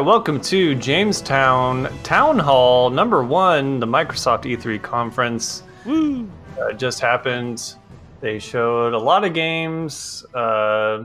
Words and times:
right, 0.00 0.06
welcome 0.06 0.40
to 0.40 0.74
Jamestown 0.76 1.88
Town 2.02 2.38
Hall 2.38 2.88
number 2.88 3.22
one, 3.22 3.80
the 3.80 3.86
Microsoft 3.86 4.44
E3 4.44 4.80
conference. 4.80 5.62
Woo! 5.84 6.26
Uh, 6.58 6.72
just 6.72 7.00
happened. 7.00 7.74
They 8.20 8.38
showed 8.38 8.94
a 8.94 8.98
lot 8.98 9.24
of 9.24 9.34
games. 9.34 10.24
Uh, 10.34 11.04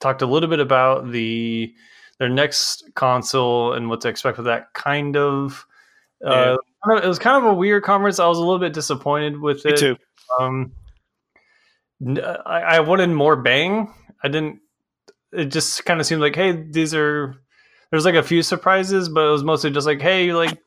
talked 0.00 0.22
a 0.22 0.26
little 0.26 0.48
bit 0.48 0.58
about 0.58 1.10
the 1.12 1.72
their 2.18 2.28
next 2.28 2.92
console 2.94 3.74
and 3.74 3.88
what 3.88 4.00
to 4.00 4.08
expect 4.08 4.38
with 4.38 4.46
that. 4.46 4.72
Kind 4.72 5.16
of. 5.16 5.64
Uh, 6.24 6.56
It 6.96 7.06
was 7.06 7.18
kind 7.20 7.44
of 7.44 7.50
a 7.50 7.54
weird 7.54 7.84
conference. 7.84 8.18
I 8.18 8.26
was 8.26 8.38
a 8.38 8.42
little 8.42 8.58
bit 8.58 8.72
disappointed 8.72 9.40
with 9.40 9.64
it. 9.66 9.72
Me 9.72 9.76
too. 9.76 9.96
Um, 10.40 10.72
I, 12.44 12.60
I 12.60 12.80
wanted 12.80 13.10
more 13.10 13.36
bang. 13.36 13.94
I 14.22 14.28
didn't. 14.28 14.60
It 15.32 15.46
just 15.46 15.84
kind 15.84 16.00
of 16.00 16.06
seemed 16.06 16.20
like, 16.22 16.34
hey, 16.34 16.50
these 16.52 16.92
are. 16.92 17.36
There's 17.90 18.04
like 18.04 18.14
a 18.14 18.22
few 18.22 18.42
surprises, 18.42 19.08
but 19.08 19.26
it 19.26 19.30
was 19.30 19.44
mostly 19.44 19.70
just 19.70 19.86
like, 19.86 20.00
hey, 20.00 20.32
like 20.32 20.58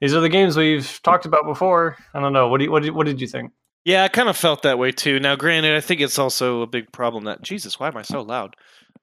these 0.00 0.14
are 0.14 0.20
the 0.20 0.28
games 0.28 0.56
we've 0.56 1.00
talked 1.02 1.26
about 1.26 1.44
before. 1.44 1.96
I 2.14 2.20
don't 2.20 2.32
know. 2.32 2.48
What 2.48 2.58
do 2.58 2.64
you, 2.64 2.70
what 2.70 2.82
did, 2.82 2.94
what 2.94 3.06
did 3.06 3.20
you 3.20 3.26
think? 3.26 3.52
Yeah, 3.84 4.02
I 4.02 4.08
kind 4.08 4.28
of 4.28 4.36
felt 4.36 4.62
that 4.62 4.78
way 4.78 4.90
too. 4.90 5.20
Now, 5.20 5.36
granted, 5.36 5.76
I 5.76 5.80
think 5.80 6.00
it's 6.00 6.18
also 6.18 6.62
a 6.62 6.66
big 6.66 6.92
problem 6.92 7.24
that 7.24 7.42
Jesus, 7.42 7.78
why 7.78 7.88
am 7.88 7.96
I 7.96 8.02
so 8.02 8.22
loud? 8.22 8.56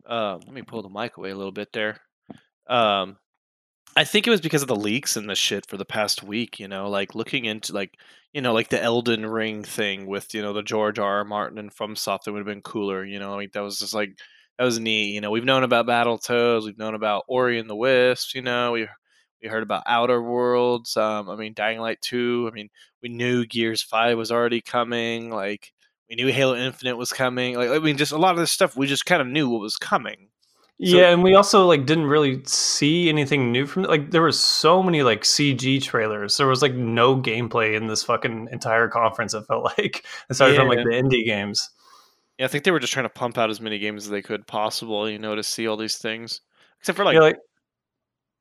Uh, 0.05 0.37
let 0.45 0.53
me 0.53 0.61
pull 0.61 0.81
the 0.81 0.89
mic 0.89 1.17
away 1.17 1.29
a 1.29 1.35
little 1.35 1.53
bit 1.53 1.71
there. 1.71 2.01
Um, 2.67 3.17
I 3.95 4.03
think 4.03 4.27
it 4.27 4.31
was 4.31 4.41
because 4.41 4.61
of 4.61 4.67
the 4.67 4.75
leaks 4.75 5.15
and 5.15 5.29
the 5.29 5.35
shit 5.35 5.65
for 5.67 5.77
the 5.77 5.85
past 5.85 6.23
week. 6.23 6.59
You 6.59 6.67
know, 6.67 6.89
like 6.89 7.15
looking 7.15 7.45
into 7.45 7.73
like 7.73 7.93
you 8.33 8.41
know 8.41 8.53
like 8.53 8.69
the 8.69 8.81
Elden 8.81 9.25
Ring 9.25 9.63
thing 9.63 10.05
with 10.05 10.33
you 10.33 10.41
know 10.41 10.53
the 10.53 10.63
George 10.63 10.99
R. 10.99 11.19
R. 11.19 11.23
Martin 11.23 11.59
and 11.59 11.73
FromSoft 11.73 12.23
that 12.23 12.31
would 12.31 12.39
have 12.39 12.47
been 12.47 12.61
cooler. 12.61 13.05
You 13.05 13.19
know, 13.19 13.35
like 13.35 13.53
that 13.53 13.61
was 13.61 13.79
just 13.79 13.93
like 13.93 14.17
that 14.57 14.65
was 14.65 14.79
neat. 14.79 15.13
You 15.13 15.21
know, 15.21 15.31
we've 15.31 15.45
known 15.45 15.63
about 15.63 15.87
Battletoads, 15.87 16.65
we've 16.65 16.77
known 16.77 16.95
about 16.95 17.23
Ori 17.27 17.59
and 17.59 17.69
the 17.69 17.75
Wisps. 17.75 18.35
You 18.35 18.41
know, 18.41 18.71
we 18.71 18.87
we 19.41 19.49
heard 19.49 19.63
about 19.63 19.83
Outer 19.85 20.21
Worlds. 20.21 20.95
Um, 20.95 21.29
I 21.29 21.35
mean, 21.35 21.53
Dying 21.53 21.79
Light 21.79 22.01
Two. 22.01 22.49
I 22.51 22.53
mean, 22.53 22.69
we 23.01 23.09
knew 23.09 23.45
Gears 23.45 23.81
Five 23.81 24.17
was 24.17 24.31
already 24.31 24.61
coming. 24.61 25.29
Like 25.29 25.71
we 26.09 26.15
knew 26.15 26.27
Halo 26.31 26.55
Infinite 26.55 26.97
was 26.97 27.11
coming. 27.11 27.55
Like 27.55 27.69
I 27.69 27.79
mean, 27.79 27.97
just 27.97 28.11
a 28.11 28.17
lot 28.17 28.33
of 28.33 28.39
this 28.39 28.51
stuff 28.51 28.77
we 28.77 28.87
just 28.87 29.05
kind 29.05 29.21
of 29.21 29.27
knew 29.27 29.49
what 29.49 29.61
was 29.61 29.77
coming. 29.77 30.29
So- 30.81 30.97
yeah, 30.97 31.09
and 31.11 31.23
we 31.23 31.35
also 31.35 31.65
like 31.67 31.85
didn't 31.85 32.07
really 32.07 32.41
see 32.45 33.07
anything 33.07 33.51
new 33.51 33.65
from 33.67 33.83
like 33.83 34.11
there 34.11 34.23
was 34.23 34.39
so 34.39 34.81
many 34.81 35.03
like 35.03 35.21
CG 35.21 35.81
trailers. 35.83 36.35
There 36.37 36.47
was 36.47 36.61
like 36.61 36.73
no 36.73 37.15
gameplay 37.15 37.75
in 37.75 37.87
this 37.87 38.03
fucking 38.03 38.49
entire 38.51 38.87
conference. 38.87 39.33
It 39.33 39.45
felt 39.47 39.63
like 39.77 40.05
aside 40.29 40.55
from 40.55 40.67
like 40.69 40.79
the 40.83 40.91
indie 40.91 41.25
games. 41.25 41.69
Yeah, 42.37 42.45
I 42.45 42.47
think 42.47 42.63
they 42.63 42.71
were 42.71 42.79
just 42.79 42.93
trying 42.93 43.05
to 43.05 43.09
pump 43.09 43.37
out 43.37 43.49
as 43.49 43.61
many 43.61 43.79
games 43.79 44.05
as 44.05 44.09
they 44.09 44.21
could 44.21 44.47
possible. 44.47 45.09
You 45.09 45.19
know, 45.19 45.35
to 45.35 45.43
see 45.43 45.67
all 45.67 45.77
these 45.77 45.97
things. 45.97 46.41
Except 46.79 46.95
for 46.97 47.05
like, 47.05 47.17
like 47.17 47.37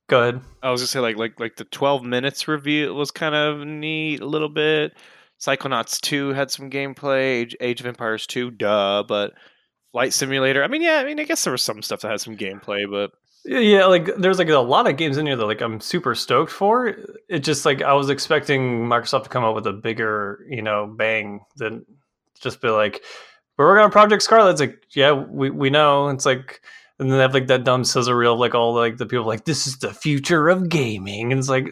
go 0.09 0.21
ahead. 0.23 0.41
I 0.63 0.71
was 0.71 0.81
gonna 0.81 0.89
say 0.89 1.01
like 1.01 1.17
like 1.17 1.39
like 1.39 1.57
the 1.57 1.65
twelve 1.65 2.03
minutes 2.03 2.49
reveal 2.49 2.95
was 2.95 3.11
kind 3.11 3.35
of 3.35 3.67
neat 3.67 4.21
a 4.21 4.27
little 4.27 4.49
bit. 4.49 4.93
Psychonauts 5.41 6.01
two 6.01 6.31
had 6.31 6.51
some 6.51 6.71
gameplay. 6.71 7.23
Age, 7.23 7.57
Age 7.61 7.81
of 7.81 7.87
Empires 7.87 8.27
two, 8.27 8.51
duh, 8.51 9.05
but. 9.07 9.33
Flight 9.93 10.15
Simulator. 10.15 10.65
I 10.65 10.69
mean, 10.69 10.81
yeah. 10.81 11.01
I 11.01 11.05
mean, 11.05 11.21
I 11.21 11.25
guess 11.25 11.45
there 11.45 11.53
was 11.53 11.61
some 11.61 11.83
stuff 11.83 12.01
that 12.01 12.11
had 12.11 12.19
some 12.19 12.35
gameplay, 12.35 12.91
but 12.91 13.11
Yeah, 13.45 13.59
Yeah, 13.59 13.87
like 13.87 14.07
there's 14.17 14.39
like 14.39 14.49
a 14.49 14.59
lot 14.59 14.89
of 14.89 14.97
games 14.97 15.17
in 15.19 15.27
here 15.27 15.37
that 15.37 15.47
like 15.47 15.61
I'm 15.61 15.81
super 15.81 16.15
stoked 16.15 16.53
for. 16.53 16.95
It 17.29 17.41
just 17.41 17.67
like 17.67 17.83
I 17.83 17.93
was 17.93 18.09
expecting 18.09 18.87
Microsoft 18.87 19.25
to 19.25 19.29
come 19.29 19.45
up 19.45 19.55
with 19.55 19.67
a 19.67 19.73
bigger, 19.73 20.47
you 20.49 20.63
know, 20.63 20.87
bang 20.87 21.41
than 21.57 21.85
just 22.41 22.61
be 22.61 22.69
like, 22.69 23.03
we're 23.57 23.69
working 23.69 23.85
on 23.85 23.91
Project 23.91 24.23
Scarlet. 24.23 24.53
It's 24.53 24.61
like, 24.61 24.83
yeah, 24.95 25.13
we, 25.13 25.51
we 25.51 25.71
know. 25.71 26.09
It's 26.09 26.27
like 26.27 26.63
and 27.03 27.11
then 27.11 27.19
they 27.19 27.23
have 27.23 27.35
like 27.35 27.49
that 27.49 27.65
dumb 27.65 27.85
sizzle 27.85 28.15
reel 28.15 28.35
of 28.35 28.39
like 28.39 28.55
all 28.55 28.75
like 28.75 28.97
the 28.97 29.07
people 29.07 29.27
like 29.27 29.45
this 29.45 29.67
is 29.67 29.79
the 29.79 29.93
future 29.93 30.49
of 30.49 30.69
gaming. 30.69 31.33
And 31.33 31.39
it's 31.39 31.49
like 31.49 31.69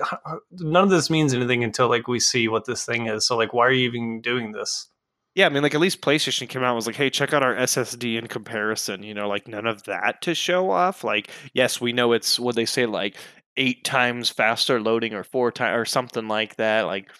none 0.50 0.82
of 0.82 0.90
this 0.90 1.08
means 1.08 1.32
anything 1.32 1.62
until 1.62 1.88
like 1.88 2.08
we 2.08 2.19
see 2.19 2.48
what 2.48 2.64
this 2.64 2.84
thing 2.84 3.06
is. 3.06 3.26
So 3.26 3.36
like 3.36 3.52
why 3.52 3.66
are 3.66 3.72
you 3.72 3.88
even 3.88 4.20
doing 4.20 4.52
this? 4.52 4.88
Yeah, 5.36 5.46
I 5.46 5.48
mean, 5.50 5.62
like 5.62 5.74
at 5.74 5.80
least 5.80 6.00
PlayStation 6.00 6.48
came 6.48 6.64
out 6.64 6.74
was 6.74 6.88
like, 6.88 6.96
"Hey, 6.96 7.08
check 7.08 7.32
out 7.32 7.44
our 7.44 7.54
SSD 7.54 8.19
in 8.19 8.26
comparison." 8.26 9.04
You 9.04 9.14
know, 9.14 9.28
like 9.28 9.46
none 9.46 9.64
of 9.64 9.84
that 9.84 10.20
to 10.22 10.34
show 10.34 10.72
off. 10.72 11.04
Like, 11.04 11.30
yes, 11.54 11.80
we 11.80 11.92
know 11.92 12.12
it's 12.12 12.40
what 12.40 12.56
they 12.56 12.64
say, 12.64 12.84
like 12.84 13.16
eight 13.56 13.84
times 13.84 14.28
faster 14.28 14.80
loading 14.80 15.14
or 15.14 15.22
four 15.22 15.52
times 15.52 15.78
or 15.78 15.84
something 15.84 16.26
like 16.26 16.56
that. 16.56 16.82
Like, 16.82 17.12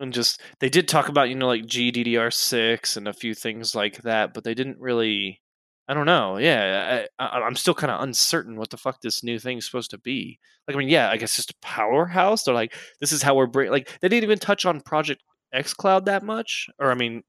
and 0.00 0.12
just 0.12 0.40
they 0.60 0.68
did 0.68 0.88
talk 0.88 1.08
about 1.08 1.28
you 1.28 1.34
know 1.34 1.46
like 1.46 1.64
GDDR6 1.64 2.96
and 2.96 3.08
a 3.08 3.12
few 3.12 3.34
things 3.34 3.74
like 3.74 4.02
that, 4.02 4.34
but 4.34 4.44
they 4.44 4.54
didn't 4.54 4.78
really. 4.80 5.40
I 5.90 5.94
don't 5.94 6.04
know. 6.04 6.36
Yeah, 6.36 7.06
I, 7.18 7.24
I'm 7.24 7.56
still 7.56 7.72
kind 7.72 7.90
of 7.90 8.02
uncertain 8.02 8.56
what 8.56 8.68
the 8.68 8.76
fuck 8.76 9.00
this 9.00 9.24
new 9.24 9.38
thing 9.38 9.56
is 9.56 9.64
supposed 9.64 9.90
to 9.92 9.98
be. 9.98 10.38
Like, 10.66 10.76
I 10.76 10.78
mean, 10.78 10.90
yeah, 10.90 11.08
I 11.08 11.16
guess 11.16 11.34
just 11.34 11.52
a 11.52 11.54
powerhouse. 11.62 12.42
They're 12.42 12.52
like, 12.52 12.74
this 13.00 13.10
is 13.10 13.22
how 13.22 13.34
we're 13.34 13.46
bring. 13.46 13.70
Like, 13.70 13.88
they 14.02 14.08
didn't 14.10 14.24
even 14.24 14.38
touch 14.38 14.66
on 14.66 14.82
Project 14.82 15.22
XCloud 15.54 16.04
that 16.04 16.22
much, 16.22 16.66
or 16.78 16.90
I 16.90 16.94
mean, 16.94 17.22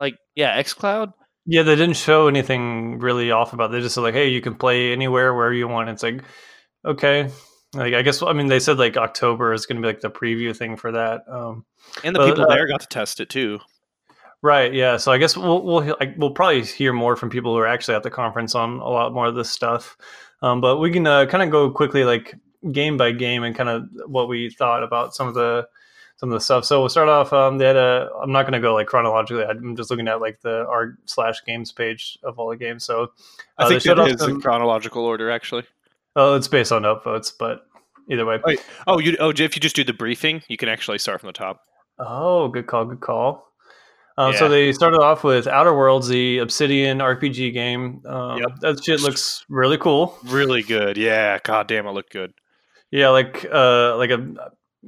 like 0.00 0.16
yeah 0.34 0.60
xcloud 0.62 1.12
Yeah, 1.46 1.62
they 1.62 1.76
didn't 1.76 1.96
show 1.96 2.28
anything 2.28 2.98
really 2.98 3.30
off 3.30 3.52
about. 3.52 3.70
It. 3.70 3.74
They 3.74 3.80
just 3.80 3.94
said 3.94 4.00
like, 4.02 4.14
"Hey, 4.14 4.28
you 4.28 4.40
can 4.40 4.54
play 4.56 4.92
anywhere 4.92 5.34
where 5.34 5.52
you 5.52 5.68
want." 5.68 5.88
It's 5.88 6.02
like, 6.02 6.22
okay, 6.84 7.30
like 7.76 7.94
I 7.94 8.02
guess 8.02 8.22
I 8.22 8.32
mean 8.32 8.46
they 8.46 8.60
said 8.60 8.78
like 8.78 8.96
October 8.96 9.52
is 9.52 9.66
going 9.66 9.76
to 9.76 9.82
be 9.82 9.88
like 9.88 10.00
the 10.00 10.10
preview 10.10 10.56
thing 10.56 10.76
for 10.76 10.92
that. 10.92 11.22
Um, 11.28 11.64
and 12.04 12.14
the 12.14 12.20
Well, 12.20 12.28
people 12.28 12.44
uh, 12.44 12.54
there 12.54 12.66
got 12.66 12.80
to 12.80 12.88
test 12.88 13.20
it 13.20 13.28
too 13.28 13.60
right? 14.42 14.72
Yeah. 14.72 14.96
So 14.96 15.12
I 15.12 15.18
guess 15.18 15.36
we'll 15.36 15.62
we'll 15.62 15.96
we'll 16.16 16.30
probably 16.30 16.62
hear 16.64 16.92
more 16.92 17.16
from 17.16 17.30
people 17.30 17.52
who 17.54 17.58
are 17.58 17.66
actually 17.66 17.94
at 17.94 18.02
the 18.02 18.10
conference 18.10 18.54
on 18.54 18.74
a 18.74 18.88
lot 18.88 19.12
more 19.12 19.26
of 19.26 19.34
this 19.34 19.50
stuff. 19.50 19.96
Um, 20.42 20.60
but 20.60 20.78
we 20.78 20.90
can 20.90 21.06
uh, 21.06 21.26
kind 21.26 21.42
of 21.42 21.50
go 21.50 21.70
quickly 21.70 22.04
like 22.04 22.34
game 22.72 22.96
by 22.96 23.12
game 23.12 23.42
and 23.42 23.54
kind 23.54 23.68
of 23.68 23.88
what 24.06 24.28
we 24.28 24.50
thought 24.50 24.82
about 24.82 25.14
some 25.14 25.28
of 25.28 25.34
the 25.34 25.68
some 26.16 26.30
of 26.30 26.34
the 26.34 26.40
stuff. 26.40 26.64
So 26.64 26.80
we'll 26.80 26.88
start 26.88 27.08
off. 27.08 27.32
Um, 27.32 27.58
they 27.58 27.66
had 27.66 27.76
a. 27.76 28.08
I'm 28.22 28.32
not 28.32 28.44
going 28.44 28.54
to 28.54 28.60
go 28.60 28.74
like 28.74 28.86
chronologically. 28.86 29.44
I'm 29.44 29.76
just 29.76 29.90
looking 29.90 30.08
at 30.08 30.20
like 30.20 30.40
the 30.40 30.66
art 30.68 30.96
slash 31.06 31.44
games 31.44 31.72
page 31.72 32.18
of 32.22 32.38
all 32.38 32.48
the 32.48 32.56
games. 32.56 32.84
So 32.84 33.12
i 33.58 33.64
uh, 33.64 33.68
think 33.68 33.82
they 33.82 33.88
showed 33.88 33.98
it 33.98 34.14
is 34.14 34.20
some- 34.20 34.30
in 34.30 34.40
chronological 34.40 35.04
order 35.04 35.30
actually 35.30 35.64
Oh, 36.16 36.34
it's 36.34 36.48
based 36.48 36.72
on 36.72 36.82
upvotes, 36.82 37.30
but 37.38 37.60
either 38.10 38.24
way. 38.26 38.40
Wait. 38.44 38.64
oh 38.86 38.98
you 38.98 39.16
oh 39.20 39.30
if 39.30 39.54
you 39.54 39.60
just 39.60 39.76
do 39.76 39.84
the 39.84 39.92
briefing 39.92 40.42
you 40.48 40.56
can 40.56 40.68
actually 40.68 40.98
start 40.98 41.20
from 41.20 41.28
the 41.28 41.32
top 41.32 41.60
Oh, 41.98 42.48
good 42.48 42.66
call, 42.66 42.84
good 42.84 43.00
call. 43.00 43.44
Um, 44.18 44.32
So 44.34 44.48
they 44.48 44.72
started 44.72 44.98
off 45.00 45.24
with 45.24 45.46
Outer 45.46 45.74
Worlds, 45.74 46.08
the 46.08 46.38
Obsidian 46.38 46.98
RPG 46.98 47.52
game. 47.52 48.02
Um, 48.06 48.38
Yep. 48.38 48.48
That 48.60 48.84
shit 48.84 49.00
looks 49.00 49.44
really 49.48 49.78
cool. 49.78 50.18
really 50.24 50.62
good 50.62 50.96
yeah 50.96 51.38
god 51.44 51.68
damn 51.68 51.86
it 51.86 51.92
looked 51.92 52.12
good 52.12 52.32
Yeah, 52.90 53.10
like 53.10 53.44
uh, 53.52 53.96
like 53.96 54.10
a 54.10 54.26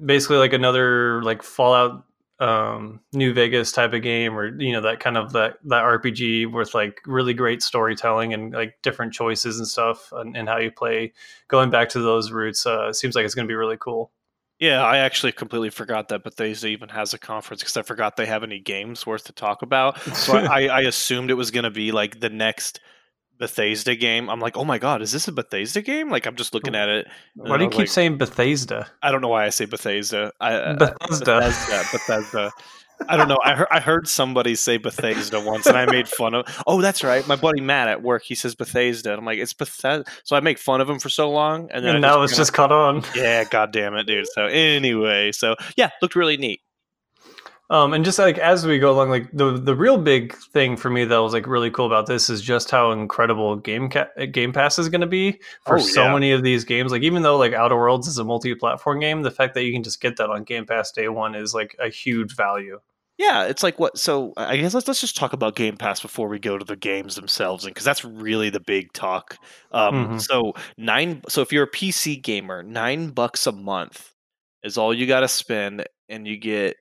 basically 0.05 0.37
like 0.39 0.53
another 0.53 1.23
like 1.23 1.43
Fallout 1.43 2.05
um 2.41 3.01
New 3.13 3.33
Vegas 3.35 3.73
type 3.73 3.93
of 3.93 4.03
game 4.03 4.39
or 4.39 4.61
you 4.61 4.73
know 4.73 4.81
that 4.81 5.01
kind 5.01 5.17
of 5.17 5.33
that 5.33 5.59
that 5.65 5.83
RPG 5.83 6.53
with 6.53 6.73
like 6.73 7.01
really 7.05 7.35
great 7.35 7.63
storytelling 7.63 8.33
and 8.33 8.53
like 8.53 8.79
different 8.83 9.13
choices 9.13 9.59
and 9.59 9.67
stuff 9.67 10.13
and, 10.13 10.37
and 10.37 10.49
how 10.49 10.59
you 10.59 10.71
play 10.71 11.13
going 11.49 11.71
back 11.71 11.89
to 11.91 12.01
those 12.01 12.31
roots 12.31 12.65
uh 12.65 12.93
seems 12.93 13.17
like 13.17 13.25
it's 13.25 13.35
going 13.35 13.47
to 13.47 13.51
be 13.51 13.57
really 13.57 13.77
cool. 13.77 14.13
yeah 14.61 14.85
i 14.85 14.99
actually 14.99 15.33
completely 15.33 15.71
forgot 15.71 16.09
that 16.09 16.23
bethesda 16.23 16.69
even 16.69 16.89
has 16.89 17.13
a 17.13 17.19
conference 17.19 17.61
because 17.61 17.77
i 17.77 17.83
forgot 17.83 18.17
they 18.17 18.27
have 18.27 18.45
any 18.45 18.61
games 18.61 19.05
worth 19.05 19.25
to 19.25 19.33
talk 19.33 19.63
about 19.63 20.01
so 20.15 20.37
I, 20.37 20.67
I 20.79 20.81
assumed 20.83 21.31
it 21.31 21.35
was 21.35 21.51
going 21.51 21.65
to 21.65 21.71
be 21.71 21.91
like 21.91 22.21
the 22.21 22.31
next 22.31 22.79
bethesda 23.39 23.95
game 23.97 24.29
i'm 24.29 24.41
like 24.41 24.57
oh 24.57 24.65
my 24.65 24.79
god 24.79 25.01
is 25.03 25.13
this 25.13 25.29
a 25.29 25.33
bethesda 25.33 25.81
game 25.81 26.11
like 26.11 26.27
i'm 26.27 26.37
just 26.37 26.53
looking 26.55 26.75
at 26.75 26.89
it 26.89 27.07
Why 27.35 27.57
do 27.57 27.65
you 27.65 27.71
keep 27.71 27.79
like- 27.81 27.89
saying 27.89 28.19
Bethesda? 28.19 28.89
I 29.03 29.11
don't 29.13 29.21
know 29.21 29.29
why 29.29 29.47
I 29.47 29.51
say 29.51 29.65
Bethesda. 29.65 30.33
I, 30.41 30.55
uh, 30.55 30.75
Bethesda. 30.77 31.25
Bethesda. 31.41 31.85
Bethesda. 31.93 32.51
I 33.09 33.17
don't 33.17 33.29
know. 33.29 33.39
I 33.45 33.55
heard 33.55 33.69
I 33.71 33.79
heard 33.79 34.09
somebody 34.09 34.57
say 34.57 34.77
Bethesda 34.77 35.39
once, 35.41 35.67
and 35.67 35.77
I 35.77 35.87
made 35.87 36.09
fun 36.09 36.35
of. 36.35 36.47
Oh, 36.67 36.81
that's 36.83 37.05
right. 37.05 37.25
My 37.29 37.37
buddy 37.37 37.61
Matt 37.61 37.87
at 37.87 38.03
work, 38.03 38.25
he 38.25 38.35
says 38.35 38.57
Bethesda. 38.57 39.11
And 39.13 39.21
I'm 39.21 39.25
like, 39.25 39.39
it's 39.39 39.53
Bethesda. 39.53 40.05
So 40.25 40.35
I 40.35 40.41
make 40.41 40.59
fun 40.59 40.81
of 40.81 40.91
him 40.91 40.99
for 40.99 41.09
so 41.09 41.31
long, 41.31 41.71
and 41.73 41.85
then 41.85 41.95
And 41.95 42.05
I 42.05 42.09
now 42.09 42.23
it's 42.23 42.33
kinda- 42.33 42.41
just 42.41 42.53
caught 42.55 42.73
on. 42.73 43.05
yeah, 43.15 43.45
god 43.45 43.73
damn 43.73 43.95
it, 43.95 44.05
dude. 44.09 44.27
So 44.35 44.47
anyway, 44.47 45.31
so 45.31 45.55
yeah, 45.77 45.91
looked 46.03 46.17
really 46.17 46.37
neat. 46.37 46.61
Um, 47.71 47.93
and 47.93 48.03
just 48.05 48.19
like 48.19 48.39
as 48.39 48.67
we 48.67 48.79
go 48.79 48.91
along, 48.93 49.11
like 49.11 49.31
the 49.33 49.53
the 49.59 49.77
real 49.77 49.99
big 49.99 50.35
thing 50.35 50.77
for 50.77 50.89
me 50.89 51.05
that 51.05 51.19
was 51.19 51.35
like 51.35 51.47
really 51.47 51.71
cool 51.71 51.85
about 51.87 52.07
this 52.07 52.31
is 52.31 52.41
just 52.41 52.71
how 52.71 52.93
incredible 52.93 53.57
Game 53.57 53.91
Ca- 53.91 54.09
Game 54.33 54.53
Pass 54.55 54.79
is 54.79 54.89
going 54.89 55.03
to 55.03 55.07
be 55.07 55.39
for 55.67 55.77
Oh, 55.77 55.79
so 55.79 56.05
yeah. 56.05 56.13
many 56.15 56.33
of 56.33 56.43
these 56.43 56.65
games. 56.65 56.93
Like 56.93 57.03
even 57.03 57.23
though 57.23 57.37
like 57.37 57.53
Outer 57.53 57.77
Worlds 57.77 58.09
is 58.09 58.17
a 58.19 58.25
multi-platform 58.25 59.01
game, 59.01 59.21
the 59.23 59.31
fact 59.31 59.53
that 59.55 59.65
you 59.65 59.73
can 59.73 59.83
just 59.83 60.01
get 60.01 60.17
that 60.17 60.31
on 60.31 60.45
Game 60.45 60.65
Pass 60.65 60.93
day 60.93 61.09
one 61.09 61.35
is 61.35 61.53
like 61.55 61.77
a 61.79 61.91
huge 61.91 62.35
value. 62.35 62.81
Yeah, 63.19 63.45
it's 63.45 63.63
like 63.65 63.79
what? 63.81 63.99
So 63.99 64.33
I 64.37 64.57
guess 64.57 64.73
let's 64.75 64.87
let's 64.89 65.01
just 65.01 65.17
talk 65.17 65.33
about 65.35 65.57
Game 65.57 65.77
Pass 65.77 66.01
before 66.01 66.29
we 66.29 66.39
go 66.39 66.57
to 66.57 66.65
the 66.65 66.77
games 66.77 67.17
themselves, 67.17 67.65
and 67.65 67.75
because 67.75 67.85
that's 67.85 68.05
really 68.05 68.49
the 68.49 68.61
big 68.61 68.93
talk. 68.93 69.37
Um, 69.73 70.09
Mhm. 70.17 70.21
So 70.23 70.55
nine. 70.79 71.23
So 71.29 71.43
if 71.43 71.53
you're 71.53 71.65
a 71.65 71.71
PC 71.71 72.23
gamer, 72.23 72.63
nine 72.63 73.11
bucks 73.11 73.47
a 73.47 73.53
month 73.53 74.15
is 74.63 74.79
all 74.79 74.95
you 74.95 75.07
got 75.07 75.21
to 75.21 75.29
spend, 75.29 75.85
and 76.09 76.27
you 76.27 76.37
get 76.39 76.77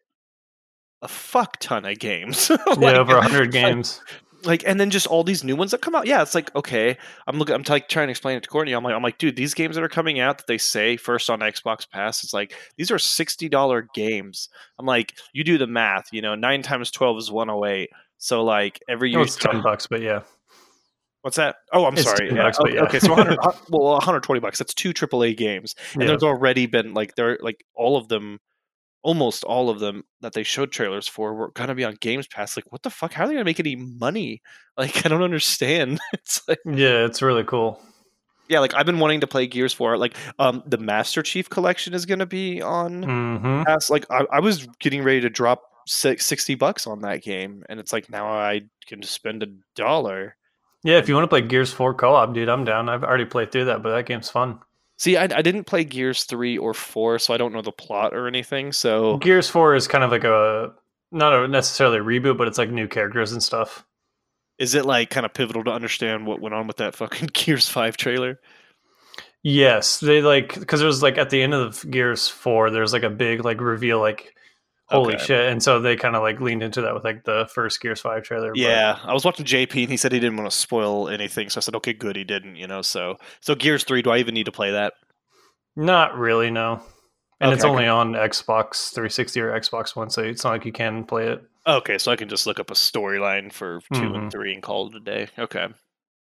a 1.08 1.12
fuck 1.12 1.58
ton 1.60 1.86
of 1.86 1.98
games. 2.00 2.50
yeah, 2.68 2.74
Like, 2.76 2.96
over 2.98 3.22
hundred 3.22 3.52
games. 3.52 4.02
like 4.44 4.64
and 4.68 4.80
then 4.80 4.90
just 4.92 5.08
all 5.08 5.24
these 5.24 5.44
new 5.44 5.56
ones 5.56 5.72
that 5.72 5.82
come 5.82 5.96
out 5.96 6.06
yeah 6.06 6.22
it's 6.22 6.36
like 6.36 6.56
okay 6.56 6.96
i'm 7.26 7.40
looking 7.40 7.56
i'm 7.56 7.64
like 7.68 7.90
trying 7.90 8.08
to 8.08 8.12
explain 8.12 8.38
it 8.38 8.44
to 8.44 8.50
courtney 8.50 8.72
i'm 8.72 8.84
like 8.84 8.94
i'm 8.94 9.02
like 9.02 9.18
dude 9.18 9.36
these 9.36 9.56
games 9.56 9.76
that 9.76 9.84
are 9.84 9.90
coming 9.90 10.20
out 10.20 10.38
that 10.38 10.46
they 10.48 10.60
say 10.60 10.96
first 10.96 11.28
on 11.30 11.40
xbox 11.40 11.90
pass 11.90 12.24
it's 12.24 12.34
like 12.36 12.54
these 12.78 12.92
are 12.92 12.98
$60 12.98 13.88
games 13.96 14.50
i'm 14.78 14.86
like 14.86 15.14
you 15.34 15.44
do 15.44 15.58
the 15.58 15.66
math 15.66 16.06
you 16.12 16.22
know 16.22 16.36
9 16.36 16.62
times 16.62 16.92
12 16.92 17.18
is 17.18 17.32
108 17.32 17.90
so 18.20 18.44
like 18.44 18.80
every 18.88 19.12
No, 19.12 19.18
year 19.20 19.26
it's 19.26 19.36
ten 19.36 19.62
bucks, 19.64 19.88
but 19.88 20.02
yeah, 20.02 20.22
what's 21.24 21.38
that 21.38 21.56
oh 21.74 21.86
i'm 21.86 21.94
It's 21.96 22.04
sorry 22.04 22.30
yeah. 22.30 22.44
bucks, 22.44 22.60
yeah. 22.72 22.82
okay 22.84 23.00
so 23.00 23.10
100 23.14 23.40
uh, 23.42 23.52
well 23.70 23.94
120 23.94 24.40
bucks 24.40 24.60
that's 24.60 24.74
two 24.74 24.94
aaa 24.94 25.36
games 25.36 25.74
and 25.94 26.04
yeah. 26.04 26.08
there's 26.10 26.24
already 26.24 26.68
been 26.68 26.94
like 26.94 27.16
there 27.16 27.40
like 27.42 27.66
all 27.76 27.98
of 27.98 28.08
them 28.08 28.40
almost 29.08 29.46
all 29.46 29.70
of 29.70 29.80
them 29.80 30.04
that 30.20 30.34
they 30.34 30.44
showed 30.44 30.70
trailers 30.70 31.08
for 31.08 31.34
were 31.34 31.52
gonna 31.52 31.74
be 31.74 31.86
on 31.86 31.96
games 32.02 32.28
pass 32.28 32.58
like 32.58 32.66
what 32.74 32.84
the 32.84 32.90
fuck 32.90 33.14
how 33.14 33.24
are 33.24 33.28
they 33.28 33.34
gonna 33.36 33.46
make 33.46 33.62
any 33.62 33.78
money 33.78 34.42
like 34.78 35.06
i 35.06 35.08
don't 35.08 35.24
understand 35.24 35.98
it's 36.14 36.42
like 36.46 36.60
yeah, 36.66 37.06
it's 37.06 37.22
really 37.22 37.46
cool. 37.46 37.82
yeah 38.50 38.60
like 38.60 38.74
i've 38.74 38.86
been 38.86 39.00
wanting 39.00 39.22
to 39.22 39.28
play 39.28 39.48
gears 39.48 39.72
4 39.72 39.98
like 39.98 40.18
um 40.40 40.62
the 40.66 40.78
master 40.78 41.24
chief 41.24 41.50
collection 41.50 41.94
is 41.94 42.06
gonna 42.06 42.26
be 42.26 42.62
on 42.62 43.04
hmm 43.04 43.64
pass 43.64 43.90
like 43.90 44.06
i, 44.12 44.26
I 44.30 44.42
was 44.42 44.68
getting 44.82 45.04
ready 45.04 45.22
to 45.22 45.30
drop 45.30 45.62
six, 45.88 46.26
60 46.26 46.56
bucks 46.56 46.86
on 46.86 47.00
that 47.04 47.24
game 47.24 47.64
and 47.70 47.80
it's 47.80 47.94
like 47.94 48.10
now 48.10 48.28
i 48.28 48.64
can 48.88 49.00
just 49.00 49.14
spend 49.14 49.42
a 49.42 49.48
dollar 49.78 50.36
Yeah, 50.84 50.98
if 50.98 51.08
you 51.08 51.16
want 51.16 51.24
to 51.24 51.30
play 51.30 51.42
Gears 51.42 51.72
Four 51.72 51.94
co-op, 51.94 52.34
dude, 52.34 52.50
I'm 52.50 52.64
down. 52.66 52.88
I've 52.90 53.04
already 53.04 53.26
played 53.26 53.52
through 53.52 53.66
that, 53.66 53.82
but 53.84 53.96
that 53.96 54.06
game's 54.06 54.30
fun. 54.30 54.60
See 54.98 55.18
I, 55.18 55.24
I 55.24 55.42
didn't 55.42 55.66
play 55.66 55.84
gears 55.84 56.24
3 56.24 56.58
or 56.58 56.74
4 56.74 57.20
so 57.20 57.34
i 57.34 57.38
don't 57.38 57.54
know 57.54 57.62
the 57.62 57.72
plot 57.72 58.14
or 58.14 58.28
anything 58.28 58.72
so 58.72 59.18
Gears 59.18 59.50
Four 59.50 59.76
is 59.76 59.88
kind 59.88 60.04
of 60.04 60.12
like 60.12 60.24
a 60.24 60.74
not 61.12 61.34
a 61.34 61.48
necessarily 61.48 62.00
a 62.00 62.02
reboot, 62.02 62.38
but 62.38 62.48
it's 62.50 62.58
like 62.58 62.70
new 62.70 62.88
characters 62.88 63.32
and 63.32 63.42
stuff. 63.42 63.86
is 64.60 64.76
it 64.76 64.86
like 64.86 65.10
kind 65.10 65.26
of 65.26 65.34
pivotal 65.34 65.64
to 65.64 65.72
understand 65.72 66.28
what 66.28 66.42
went 66.42 66.54
on 66.54 66.68
with 66.68 66.78
that 66.78 66.96
fucking 66.96 67.30
gears 67.34 67.70
5 67.70 67.96
trailer 67.98 68.40
Yes, 69.44 70.00
they 70.00 70.22
like 70.22 70.60
because 70.60 70.82
there's 70.82 71.02
like 71.02 71.18
at 71.18 71.30
the 71.30 71.42
end 71.42 71.54
of 71.54 71.90
Gears 71.90 72.28
Four, 72.28 72.70
there's 72.70 72.92
like 72.92 73.04
a 73.04 73.10
big 73.10 73.46
like 73.46 73.62
reveal, 73.62 74.00
like 74.00 74.36
holy 74.90 75.16
Okay. 75.16 75.24
shit, 75.26 75.52
and 75.52 75.62
so 75.62 75.80
they 75.80 75.96
kind 75.96 76.16
of 76.16 76.22
like 76.22 76.40
leaned 76.40 76.64
into 76.64 76.82
that 76.82 76.94
with 76.94 77.04
like 77.04 77.24
the 77.26 77.48
first 77.54 77.82
Gears 77.82 78.02
Five 78.02 78.24
trailer. 78.24 78.50
but- 78.52 78.58
Yeah, 78.60 78.98
I 79.04 79.14
was 79.14 79.26
watching 79.26 79.46
JP 79.46 79.82
and 79.84 79.92
he 79.92 79.98
said 79.98 80.12
he 80.12 80.20
didn't 80.20 80.38
want 80.38 80.50
to 80.50 80.56
spoil 80.58 81.10
anything, 81.10 81.50
so 81.50 81.60
I 81.60 81.62
said, 81.62 81.76
okay, 81.76 81.94
good, 81.94 82.16
he 82.16 82.24
didn't, 82.24 82.56
you 82.56 82.68
know. 82.68 82.82
So, 82.82 83.18
so 83.42 83.54
Gears 83.56 83.84
Three, 83.84 84.02
do 84.02 84.10
I 84.12 84.18
even 84.20 84.34
need 84.34 84.46
to 84.46 84.52
play 84.52 84.72
that? 84.72 84.94
not 85.76 86.18
really, 86.18 86.50
no. 86.50 86.82
And 87.40 87.54
it's 87.54 87.64
only 87.64 87.88
on 87.88 88.14
Xbox 88.14 88.92
360 88.94 89.40
or 89.42 89.52
Xbox 89.60 89.96
One, 89.96 90.10
so 90.10 90.24
it's 90.24 90.44
not 90.44 90.50
like 90.54 90.66
you 90.66 90.72
can 90.72 91.04
play 91.04 91.28
it. 91.28 91.44
Okay, 91.68 92.00
so 92.00 92.12
I 92.12 92.16
can 92.16 92.30
just 92.30 92.48
look 92.48 92.60
up 92.60 92.72
a 92.72 92.74
storyline 92.74 93.54
for 93.54 93.82
2 93.94 94.02
and 94.16 94.16
Mhm. 94.28 94.32
three 94.32 94.54
and 94.56 94.64
call 94.64 94.88
it 94.88 94.96
a 94.96 95.00
day. 95.00 95.28
Okay, 95.38 95.68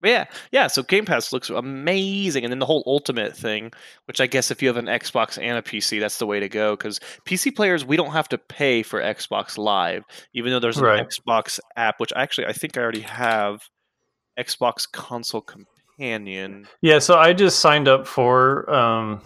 but 0.02 0.10
yeah, 0.10 0.26
yeah. 0.52 0.68
So 0.68 0.84
Game 0.84 1.06
Pass 1.06 1.32
looks 1.34 1.50
amazing, 1.50 2.44
and 2.44 2.52
then 2.52 2.60
the 2.60 2.66
whole 2.66 2.84
Ultimate 2.86 3.36
thing, 3.36 3.72
which 4.06 4.22
I 4.22 4.28
guess 4.28 4.52
if 4.52 4.62
you 4.62 4.68
have 4.70 4.78
an 4.78 4.86
Xbox 4.86 5.38
and 5.42 5.58
a 5.58 5.62
PC, 5.62 6.00
that's 6.00 6.18
the 6.18 6.26
way 6.26 6.40
to 6.40 6.50
go. 6.50 6.76
Because 6.76 7.00
PC 7.26 7.56
players, 7.56 7.84
we 7.86 7.98
don't 7.98 8.12
have 8.12 8.30
to 8.30 8.38
pay 8.38 8.84
for 8.84 9.02
Xbox 9.02 9.58
Live, 9.58 10.04
even 10.34 10.52
though 10.52 10.60
there's 10.60 10.78
an 10.78 10.84
Right. 10.86 11.06
Xbox 11.08 11.60
app, 11.76 12.00
which 12.00 12.14
actually 12.16 12.48
I 12.48 12.54
think 12.54 12.78
I 12.78 12.82
already 12.82 13.02
have. 13.02 13.62
Xbox 14.40 14.90
Console 14.90 15.42
Companion. 15.42 16.66
Yeah, 16.82 17.00
so 17.00 17.18
I 17.18 17.34
just 17.34 17.60
signed 17.60 17.90
up 17.90 18.08
for 18.08 18.70
um, 18.74 19.22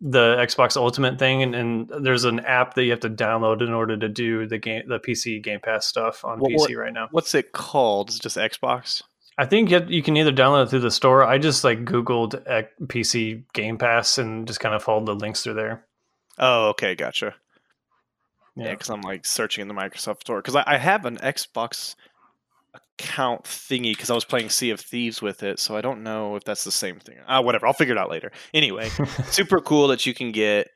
the 0.00 0.34
Xbox 0.36 0.76
Ultimate 0.76 1.20
thing, 1.20 1.44
and, 1.44 1.54
and 1.54 1.88
there's 2.04 2.24
an 2.24 2.40
app 2.40 2.74
that 2.74 2.82
you 2.84 2.90
have 2.90 2.98
to 3.00 3.10
download 3.10 3.62
in 3.62 3.72
order 3.72 3.96
to 3.96 4.08
do 4.08 4.46
the 4.46 4.58
game, 4.58 4.82
the 4.88 4.98
PC 4.98 5.40
Game 5.42 5.60
Pass 5.62 5.86
stuff 5.86 6.24
on 6.24 6.40
What- 6.40 6.50
PC 6.50 6.76
right 6.76 6.92
now. 6.92 7.06
What's 7.12 7.34
it 7.34 7.52
called? 7.52 8.10
Is 8.10 8.16
it 8.16 8.22
just 8.22 8.36
Xbox? 8.36 9.02
I 9.38 9.44
think 9.46 9.70
you, 9.70 9.84
you 9.88 10.02
can 10.02 10.16
either 10.16 10.32
download 10.32 10.64
it 10.64 10.70
through 10.70 10.80
the 10.80 10.90
store. 10.90 11.22
I 11.24 11.36
just 11.38 11.62
like 11.64 11.84
Googled 11.84 12.42
X- 12.46 12.72
PC 12.84 13.42
Game 13.52 13.76
Pass 13.78 14.16
and 14.18 14.46
just 14.46 14.60
kind 14.60 14.74
of 14.74 14.82
followed 14.82 15.06
the 15.06 15.14
links 15.14 15.42
through 15.42 15.54
there. 15.54 15.84
Oh, 16.38 16.68
okay, 16.70 16.94
gotcha. 16.94 17.34
Yeah, 18.56 18.64
Yeah. 18.66 18.70
because 18.72 18.88
I'm 18.90 19.02
like 19.02 19.26
searching 19.26 19.62
in 19.62 19.68
the 19.68 19.74
Microsoft 19.74 20.20
Store 20.22 20.38
because 20.40 20.56
I, 20.56 20.64
I 20.66 20.76
have 20.78 21.04
an 21.04 21.18
Xbox 21.18 21.96
account 22.98 23.44
thingy 23.44 23.92
because 23.92 24.08
I 24.10 24.14
was 24.14 24.24
playing 24.24 24.48
Sea 24.48 24.70
of 24.70 24.80
Thieves 24.80 25.20
with 25.20 25.42
it, 25.42 25.58
so 25.58 25.76
I 25.76 25.82
don't 25.82 26.02
know 26.02 26.36
if 26.36 26.44
that's 26.44 26.64
the 26.64 26.72
same 26.72 26.98
thing. 26.98 27.16
Ah, 27.28 27.42
whatever. 27.42 27.66
I'll 27.66 27.74
figure 27.74 27.94
it 27.94 27.98
out 27.98 28.10
later. 28.10 28.32
Anyway, 28.54 28.88
super 29.26 29.60
cool 29.60 29.88
that 29.88 30.06
you 30.06 30.14
can 30.14 30.32
get 30.32 30.68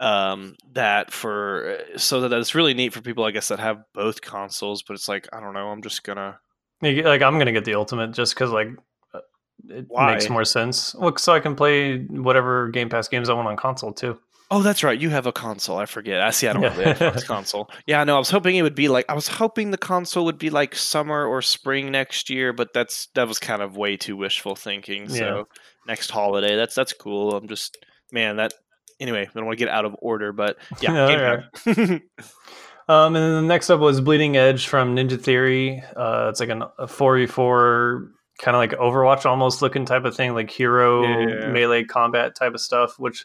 um 0.00 0.56
that 0.72 1.12
for 1.12 1.78
so 1.96 2.20
that 2.22 2.28
that's 2.28 2.56
really 2.56 2.74
neat 2.74 2.92
for 2.92 3.00
people 3.00 3.22
I 3.22 3.30
guess 3.30 3.46
that 3.48 3.60
have 3.60 3.84
both 3.94 4.20
consoles. 4.20 4.82
But 4.82 4.94
it's 4.94 5.08
like 5.08 5.28
I 5.32 5.38
don't 5.38 5.54
know. 5.54 5.68
I'm 5.68 5.82
just 5.82 6.02
gonna 6.02 6.40
Like 6.82 7.04
like, 7.04 7.22
I'm 7.22 7.38
gonna 7.38 7.52
get 7.52 7.64
the 7.64 7.74
Ultimate 7.74 8.12
just 8.12 8.34
because 8.34 8.50
like 8.50 8.68
uh, 9.14 9.20
it 9.68 9.86
makes 9.90 10.28
more 10.28 10.44
sense. 10.44 10.94
Look, 10.94 11.18
so 11.18 11.32
I 11.32 11.40
can 11.40 11.54
play 11.54 11.98
whatever 12.04 12.68
Game 12.68 12.88
Pass 12.88 13.08
games 13.08 13.28
I 13.28 13.34
want 13.34 13.48
on 13.48 13.56
console 13.56 13.92
too. 13.92 14.18
Oh, 14.50 14.60
that's 14.62 14.84
right. 14.84 15.00
You 15.00 15.08
have 15.08 15.26
a 15.26 15.32
console. 15.32 15.78
I 15.78 15.86
forget. 15.86 16.20
I 16.20 16.30
see. 16.30 16.46
I 16.46 16.52
don't 16.52 16.62
have 16.62 16.76
the 16.76 16.82
Yeah. 16.82 16.94
Xbox 16.94 17.24
console. 17.26 17.70
Yeah, 17.86 18.04
no. 18.04 18.14
I 18.16 18.18
was 18.18 18.28
hoping 18.30 18.56
it 18.56 18.62
would 18.62 18.74
be 18.74 18.88
like. 18.88 19.06
I 19.08 19.14
was 19.14 19.26
hoping 19.26 19.70
the 19.70 19.78
console 19.78 20.26
would 20.26 20.38
be 20.38 20.50
like 20.50 20.74
summer 20.74 21.24
or 21.26 21.40
spring 21.40 21.90
next 21.90 22.28
year, 22.28 22.52
but 22.52 22.74
that's 22.74 23.06
that 23.14 23.26
was 23.26 23.38
kind 23.38 23.62
of 23.62 23.76
way 23.76 23.96
too 23.96 24.16
wishful 24.16 24.54
thinking. 24.54 25.08
So 25.08 25.16
Yeah. 25.16 25.42
next 25.88 26.10
holiday, 26.10 26.56
that's 26.56 26.74
that's 26.74 26.92
cool. 26.92 27.34
I'm 27.34 27.48
just 27.48 27.78
man. 28.12 28.36
That 28.36 28.52
anyway. 29.00 29.22
I 29.22 29.30
don't 29.34 29.46
want 29.46 29.58
to 29.58 29.64
get 29.64 29.72
out 29.72 29.86
of 29.86 29.96
order, 30.00 30.32
but 30.32 30.58
yeah. 30.82 30.92
Yeah, 31.08 31.42
Game 31.64 32.02
Pass. 32.20 32.24
Um, 32.88 33.16
and 33.16 33.24
then 33.24 33.34
the 33.34 33.42
next 33.48 33.70
up 33.70 33.80
was 33.80 34.00
Bleeding 34.00 34.36
Edge 34.36 34.66
from 34.66 34.94
Ninja 34.94 35.20
Theory. 35.20 35.82
Uh, 35.96 36.28
it's 36.30 36.40
like 36.40 36.50
an, 36.50 36.62
a 36.62 36.86
4v4 36.86 38.08
kind 38.38 38.54
of 38.56 38.58
like 38.58 38.72
Overwatch 38.72 39.24
almost 39.26 39.62
looking 39.62 39.84
type 39.86 40.04
of 40.04 40.14
thing, 40.16 40.34
like 40.34 40.50
hero 40.50 41.02
Yeah. 41.02 41.46
melee 41.50 41.84
combat 41.84 42.34
type 42.34 42.52
of 42.52 42.60
stuff. 42.60 42.98
Which 42.98 43.24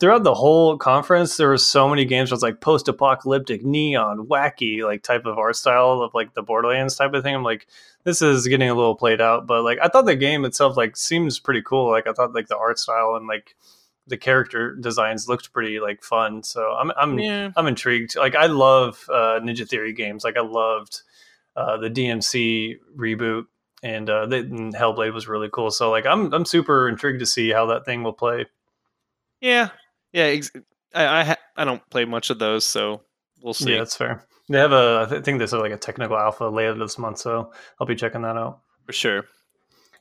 throughout 0.00 0.22
the 0.22 0.34
whole 0.34 0.78
conference, 0.78 1.36
there 1.36 1.48
were 1.48 1.58
so 1.58 1.88
many 1.88 2.04
games 2.04 2.30
where 2.30 2.36
it's 2.36 2.42
like 2.42 2.60
post-apocalyptic, 2.60 3.64
neon, 3.64 4.26
wacky, 4.28 4.82
like 4.84 5.02
type 5.02 5.26
of 5.26 5.38
art 5.38 5.56
style 5.56 6.00
of 6.02 6.14
like 6.14 6.34
the 6.34 6.42
Borderlands 6.42 6.96
type 6.96 7.14
of 7.14 7.22
thing. 7.22 7.34
I'm 7.34 7.42
like, 7.42 7.66
this 8.04 8.22
is 8.22 8.46
getting 8.46 8.68
a 8.70 8.74
little 8.74 8.94
played 8.94 9.20
out, 9.20 9.46
but 9.46 9.64
like 9.64 9.78
I 9.82 9.88
thought 9.88 10.06
the 10.06 10.14
game 10.14 10.44
itself 10.44 10.76
like 10.76 10.96
seems 10.96 11.40
pretty 11.40 11.62
cool. 11.62 11.90
Like 11.90 12.06
I 12.06 12.12
thought 12.12 12.32
like 12.34 12.46
the 12.46 12.56
art 12.56 12.78
style 12.78 13.16
and 13.16 13.26
like 13.26 13.56
the 14.06 14.16
character 14.16 14.74
designs 14.74 15.28
looked 15.28 15.52
pretty 15.52 15.80
like 15.80 16.02
fun. 16.02 16.42
So 16.42 16.72
I'm 16.72 16.92
I'm 16.96 17.18
yeah. 17.18 17.50
I'm 17.56 17.66
intrigued. 17.66 18.16
Like 18.16 18.34
I 18.34 18.46
love 18.46 19.04
uh, 19.08 19.40
Ninja 19.42 19.68
Theory 19.68 19.92
games. 19.92 20.24
Like 20.24 20.36
I 20.36 20.42
loved 20.42 21.02
uh, 21.56 21.76
the 21.78 21.90
DMC 21.90 22.76
reboot, 22.96 23.46
and 23.82 24.08
uh, 24.08 24.26
the, 24.26 24.36
and 24.38 24.74
Hellblade 24.74 25.12
was 25.12 25.26
really 25.28 25.48
cool. 25.52 25.70
So 25.70 25.90
like 25.90 26.06
I'm 26.06 26.32
I'm 26.32 26.44
super 26.44 26.88
intrigued 26.88 27.20
to 27.20 27.26
see 27.26 27.50
how 27.50 27.66
that 27.66 27.84
thing 27.84 28.02
will 28.02 28.12
play. 28.12 28.46
Yeah. 29.40 29.70
Yeah. 30.12 30.24
Ex- 30.24 30.52
I 30.94 31.20
I, 31.20 31.24
ha- 31.24 31.36
I 31.56 31.64
don't 31.64 31.88
play 31.90 32.04
much 32.04 32.30
of 32.30 32.38
those, 32.38 32.64
so 32.64 33.02
we'll 33.42 33.54
see. 33.54 33.72
Yeah, 33.72 33.78
that's 33.78 33.96
fair. 33.96 34.24
They 34.48 34.58
have 34.58 34.72
a 34.72 35.04
I 35.06 35.10
th- 35.10 35.24
think 35.24 35.38
there's 35.38 35.52
like 35.52 35.72
a 35.72 35.76
technical 35.76 36.16
alpha 36.16 36.44
later 36.44 36.74
this 36.74 36.98
month, 36.98 37.18
so 37.18 37.52
I'll 37.80 37.86
be 37.86 37.96
checking 37.96 38.22
that 38.22 38.36
out. 38.36 38.60
for 38.86 38.92
sure. 38.92 39.24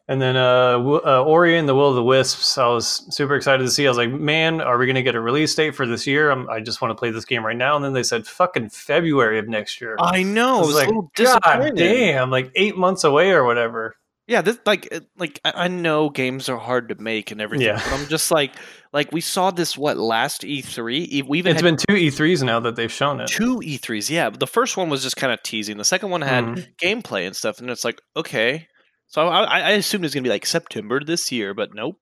And 0.08 0.22
then 0.22 0.38
uh, 0.38 0.78
uh, 0.78 1.24
Ori 1.24 1.58
and 1.58 1.68
the 1.68 1.74
Will 1.74 1.90
of 1.90 1.96
the 1.96 2.04
Wisps, 2.04 2.60
I 2.60 2.68
was 2.68 3.08
super 3.16 3.36
excited 3.36 3.64
to 3.64 3.72
see. 3.72 3.88
I 3.88 3.90
was 3.90 3.98
like, 3.98 4.12
man, 4.12 4.62
are 4.62 4.78
we 4.78 4.86
going 4.86 4.96
to 4.98 5.02
get 5.02 5.16
a 5.16 5.20
release 5.20 5.56
date 5.56 5.74
for 5.74 5.88
this 5.88 6.06
year? 6.06 6.30
I'm, 6.30 6.48
I 6.48 6.60
just 6.60 6.80
want 6.80 6.92
to 6.92 6.96
play 6.96 7.10
this 7.10 7.26
game 7.26 7.44
right 7.44 7.58
now. 7.58 7.76
And 7.76 7.84
then 7.84 7.94
they 7.94 8.04
said 8.04 8.28
fucking 8.28 8.70
February 8.70 9.40
of 9.40 9.48
next 9.48 9.82
year. 9.82 9.96
I 10.00 10.22
know. 10.22 10.58
I 10.58 10.60
was 10.60 10.68
was 10.68 10.76
like, 10.76 10.90
God 11.16 11.76
damn, 11.76 12.30
like 12.30 12.52
eight 12.54 12.78
months 12.78 13.04
away 13.04 13.32
or 13.32 13.44
whatever. 13.46 13.96
Yeah, 14.28 14.42
this 14.42 14.58
like 14.66 14.92
like 15.18 15.40
I 15.44 15.68
know 15.68 16.10
games 16.10 16.50
are 16.50 16.58
hard 16.58 16.90
to 16.90 16.96
make 16.96 17.30
and 17.30 17.40
everything, 17.40 17.68
Yeah. 17.68 17.76
but 17.76 17.94
I'm 18.00 18.08
just 18.08 18.32
like 18.32 18.54
like 18.92 19.12
we 19.12 19.22
saw 19.22 19.52
this 19.52 19.78
what 19.78 19.98
last 19.98 20.42
E3. 20.42 20.94
E- 21.12 21.22
We 21.22 21.38
even 21.40 21.54
It's 21.54 21.62
been 21.62 21.78
two 21.78 21.94
E3s 21.94 22.42
now 22.44 22.60
that 22.62 22.76
they've 22.76 22.92
shown 22.92 23.22
it. 23.22 23.28
two 23.28 23.58
E3s. 23.60 24.10
Yeah, 24.10 24.32
but 24.32 24.40
the 24.40 24.48
first 24.48 24.78
one 24.78 24.90
was 24.90 25.04
just 25.04 25.16
kind 25.16 25.32
of 25.32 25.44
teasing. 25.44 25.78
The 25.78 25.84
second 25.86 26.10
one 26.10 26.22
had 26.24 26.44
Mhm. 26.44 26.68
gameplay 26.82 27.28
and 27.28 27.36
stuff, 27.36 27.60
and 27.60 27.70
it's 27.70 27.86
like 27.86 28.02
okay. 28.16 28.68
So 29.08 29.28
I, 29.28 29.44
I 29.44 29.60
I 29.60 29.72
assumed 29.72 30.04
it 30.04 30.08
was 30.08 30.14
gonna 30.14 30.24
be 30.24 30.30
like 30.30 30.46
September 30.46 31.04
this 31.04 31.32
year, 31.32 31.54
but 31.54 31.74
nope. 31.74 31.98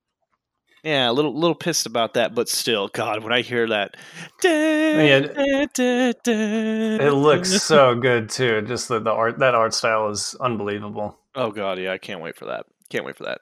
Yeah, 0.83 1.09
a 1.09 1.13
little 1.13 1.33
little 1.33 1.55
pissed 1.55 1.85
about 1.85 2.15
that, 2.15 2.35
but 2.35 2.49
still, 2.49 2.89
God, 2.89 3.23
when 3.23 3.31
I 3.31 3.41
hear 3.41 3.67
that, 3.69 3.95
Yeah, 4.43 5.27
It 6.27 7.13
looks 7.13 7.63
so 7.63 7.95
good 7.95 8.29
too. 8.29 8.61
Just 8.63 8.89
the, 8.89 8.99
the 8.99 9.11
art, 9.11 9.39
that 9.39 9.55
art 9.55 9.73
style 9.73 10.09
is 10.09 10.35
unbelievable. 10.41 11.17
Oh 11.35 11.51
God, 11.51 11.79
yeah, 11.79 11.93
I 11.93 11.97
can't 11.97 12.21
wait 12.21 12.35
for 12.35 12.45
that. 12.45 12.65
Can't 12.89 13.05
wait 13.05 13.15
for 13.15 13.23
that. 13.23 13.41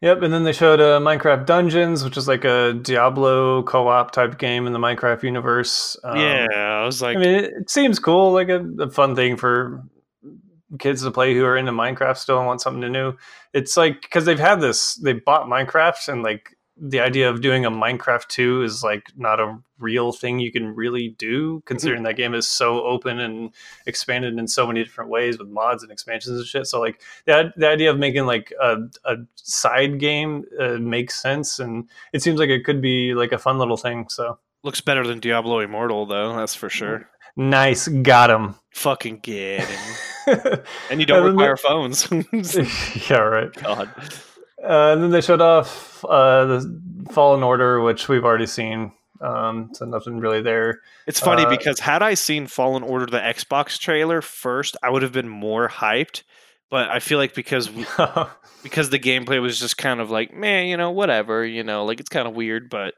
Yep, 0.00 0.22
and 0.22 0.32
then 0.32 0.44
they 0.44 0.52
showed 0.52 0.80
uh, 0.80 1.00
Minecraft 1.00 1.46
Dungeons, 1.46 2.04
which 2.04 2.16
is 2.16 2.28
like 2.28 2.44
a 2.44 2.74
Diablo 2.74 3.62
co-op 3.62 4.10
type 4.10 4.38
game 4.38 4.66
in 4.66 4.72
the 4.72 4.78
Minecraft 4.78 5.22
universe. 5.22 5.96
Um, 6.04 6.18
yeah, 6.18 6.46
I 6.52 6.84
was 6.84 7.00
like, 7.00 7.16
I 7.16 7.20
mean, 7.20 7.30
it, 7.30 7.52
it 7.62 7.70
seems 7.70 7.98
cool, 7.98 8.32
like 8.32 8.48
a, 8.48 8.64
a 8.78 8.90
fun 8.90 9.16
thing 9.16 9.36
for 9.36 9.82
kids 10.78 11.02
to 11.02 11.10
play 11.10 11.34
who 11.34 11.44
are 11.44 11.56
into 11.56 11.72
Minecraft 11.72 12.16
still 12.16 12.38
and 12.38 12.46
want 12.46 12.60
something 12.60 12.82
to 12.82 12.88
new. 12.88 13.14
It's 13.52 13.76
like 13.76 14.02
because 14.02 14.24
they've 14.24 14.38
had 14.38 14.60
this, 14.60 14.94
they 14.94 15.12
bought 15.12 15.46
Minecraft 15.46 16.08
and 16.08 16.22
like 16.22 16.56
the 16.76 16.98
idea 16.98 17.30
of 17.30 17.40
doing 17.40 17.64
a 17.64 17.70
Minecraft 17.70 18.26
2 18.26 18.62
is 18.62 18.82
like 18.82 19.06
not 19.16 19.38
a 19.38 19.56
real 19.78 20.10
thing 20.10 20.40
you 20.40 20.50
can 20.50 20.74
really 20.74 21.10
do, 21.18 21.62
considering 21.66 22.02
that 22.02 22.16
game 22.16 22.34
is 22.34 22.48
so 22.48 22.82
open 22.84 23.20
and 23.20 23.54
expanded 23.86 24.36
in 24.36 24.48
so 24.48 24.66
many 24.66 24.82
different 24.82 25.10
ways 25.10 25.38
with 25.38 25.48
mods 25.48 25.84
and 25.84 25.92
expansions 25.92 26.36
and 26.36 26.46
shit. 26.46 26.66
So 26.66 26.80
like 26.80 27.00
that 27.26 27.52
the 27.56 27.68
idea 27.68 27.90
of 27.90 27.98
making 27.98 28.26
like 28.26 28.52
a, 28.60 28.78
a 29.04 29.16
side 29.36 30.00
game 30.00 30.44
uh, 30.60 30.78
makes 30.78 31.20
sense, 31.20 31.60
and 31.60 31.88
it 32.12 32.22
seems 32.22 32.40
like 32.40 32.50
it 32.50 32.64
could 32.64 32.82
be 32.82 33.14
like 33.14 33.30
a 33.30 33.38
fun 33.38 33.58
little 33.58 33.76
thing. 33.76 34.08
So 34.08 34.38
Looks 34.64 34.80
better 34.80 35.06
than 35.06 35.20
Diablo 35.20 35.60
Immortal, 35.60 36.06
though. 36.06 36.34
That's 36.34 36.54
for 36.54 36.70
sure. 36.70 37.10
Nice, 37.36 37.88
got 37.88 38.30
him. 38.30 38.54
Fucking 38.72 39.18
get 39.20 39.68
him. 39.68 40.04
and 40.90 41.00
you 41.00 41.06
don't 41.06 41.26
And 41.26 41.36
require 41.36 41.56
phones. 41.56 42.08
yeah, 43.10 43.18
right. 43.18 43.52
God. 43.52 43.90
Uh, 44.62 44.92
and 44.92 45.02
then 45.02 45.10
they 45.10 45.20
showed 45.20 45.40
off 45.40 46.04
uh, 46.04 46.44
the 46.46 46.80
Fallen 47.12 47.42
Order, 47.42 47.80
which 47.80 48.08
we've 48.08 48.24
already 48.24 48.46
seen. 48.46 48.92
Um, 49.20 49.70
so 49.72 49.84
nothing 49.84 50.18
really 50.18 50.42
there. 50.42 50.80
It's 51.06 51.20
funny 51.20 51.44
Uh, 51.44 51.50
because 51.50 51.78
had 51.80 52.02
I 52.02 52.14
seen 52.14 52.46
Fallen 52.46 52.82
Order 52.82 53.06
the 53.06 53.18
Xbox 53.18 53.78
trailer 53.78 54.20
first, 54.20 54.76
I 54.82 54.90
would 54.90 55.02
have 55.02 55.12
been 55.12 55.28
more 55.28 55.68
hyped. 55.68 56.22
But 56.70 56.90
I 56.90 56.98
feel 56.98 57.18
like 57.18 57.34
because 57.34 57.68
because 58.62 58.90
the 58.90 58.98
gameplay 58.98 59.40
was 59.40 59.60
just 59.60 59.76
kind 59.76 60.00
of 60.00 60.10
like, 60.10 60.34
man, 60.34 60.66
you 60.66 60.76
know, 60.76 60.90
whatever, 60.90 61.44
you 61.44 61.62
know, 61.62 61.84
like 61.84 62.00
it's 62.00 62.08
kind 62.08 62.26
of 62.26 62.34
weird, 62.34 62.68
but 62.68 62.94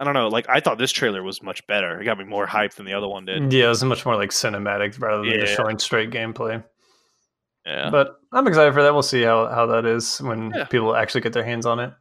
I 0.00 0.04
don't 0.04 0.14
know. 0.14 0.28
Like 0.28 0.46
I 0.48 0.58
thought 0.60 0.78
this 0.78 0.90
trailer 0.92 1.22
was 1.22 1.42
much 1.42 1.64
better. 1.66 2.00
It 2.00 2.04
got 2.06 2.16
me 2.18 2.24
more 2.24 2.46
hyped 2.46 2.74
than 2.76 2.86
the 2.86 2.94
other 2.94 3.06
one 3.06 3.26
did. 3.26 3.52
yeah, 3.52 3.66
it 3.66 3.68
was 3.68 3.84
much 3.84 4.04
more 4.06 4.16
like 4.16 4.30
cinematic 4.30 4.98
rather 5.00 5.22
than 5.28 5.38
just 5.40 5.54
showing 5.54 5.78
straight 5.78 6.10
gameplay. 6.10 6.64
Yeah. 7.66 7.90
But 7.90 8.16
I'm 8.32 8.46
excited 8.48 8.72
for 8.72 8.82
that. 8.82 8.92
We'll 8.94 9.02
see 9.02 9.22
how, 9.22 9.46
how 9.48 9.66
that 9.66 9.84
is 9.84 10.18
when 10.22 10.50
Yeah. 10.56 10.64
people 10.64 10.96
actually 10.96 11.20
get 11.20 11.34
their 11.34 11.44
hands 11.44 11.66
on 11.66 11.78
it. 11.78 11.92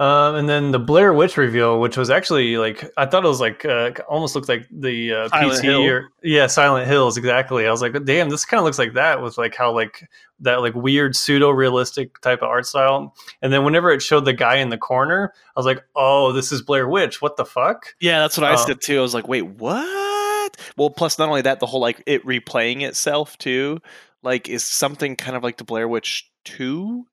Um, 0.00 0.34
and 0.34 0.48
then 0.48 0.70
the 0.70 0.78
Blair 0.78 1.12
Witch 1.12 1.36
reveal, 1.36 1.78
which 1.78 1.98
was 1.98 2.08
actually 2.08 2.56
like 2.56 2.90
I 2.96 3.04
thought 3.04 3.22
it 3.22 3.28
was 3.28 3.38
like 3.40 3.66
uh, 3.66 3.90
almost 4.08 4.34
looked 4.34 4.48
like 4.48 4.66
the 4.70 5.12
uh, 5.12 5.28
PT 5.28 5.60
Hill. 5.62 5.82
or 5.82 6.08
yeah 6.22 6.46
Silent 6.46 6.86
Hills 6.88 7.18
exactly. 7.18 7.66
I 7.66 7.70
was 7.70 7.82
like, 7.82 7.92
damn, 8.06 8.30
this 8.30 8.46
kind 8.46 8.58
of 8.58 8.64
looks 8.64 8.78
like 8.78 8.94
that 8.94 9.22
with 9.22 9.36
like 9.36 9.54
how 9.54 9.74
like 9.74 10.08
that 10.40 10.62
like 10.62 10.74
weird 10.74 11.14
pseudo 11.14 11.50
realistic 11.50 12.18
type 12.22 12.38
of 12.40 12.48
art 12.48 12.64
style. 12.64 13.14
And 13.42 13.52
then 13.52 13.62
whenever 13.62 13.90
it 13.90 14.00
showed 14.00 14.24
the 14.24 14.32
guy 14.32 14.56
in 14.56 14.70
the 14.70 14.78
corner, 14.78 15.34
I 15.54 15.60
was 15.60 15.66
like, 15.66 15.84
oh, 15.94 16.32
this 16.32 16.50
is 16.50 16.62
Blair 16.62 16.88
Witch. 16.88 17.20
What 17.20 17.36
the 17.36 17.44
fuck? 17.44 17.94
Yeah, 18.00 18.20
that's 18.20 18.38
what 18.38 18.46
I 18.50 18.52
Um, 18.54 18.58
said 18.66 18.80
too. 18.80 18.98
I 18.98 19.02
was 19.02 19.12
like, 19.12 19.28
wait, 19.28 19.42
what? 19.42 20.56
Well, 20.78 20.88
plus 20.88 21.18
not 21.18 21.28
only 21.28 21.42
that, 21.42 21.60
the 21.60 21.66
whole 21.66 21.80
like 21.82 22.02
it 22.06 22.24
replaying 22.24 22.80
itself 22.80 23.36
too, 23.36 23.80
like 24.22 24.48
is 24.48 24.64
something 24.64 25.14
kind 25.16 25.36
of 25.36 25.42
like 25.42 25.58
the 25.58 25.64
Blair 25.64 25.86
Witch 25.88 26.30
Two. 26.44 27.06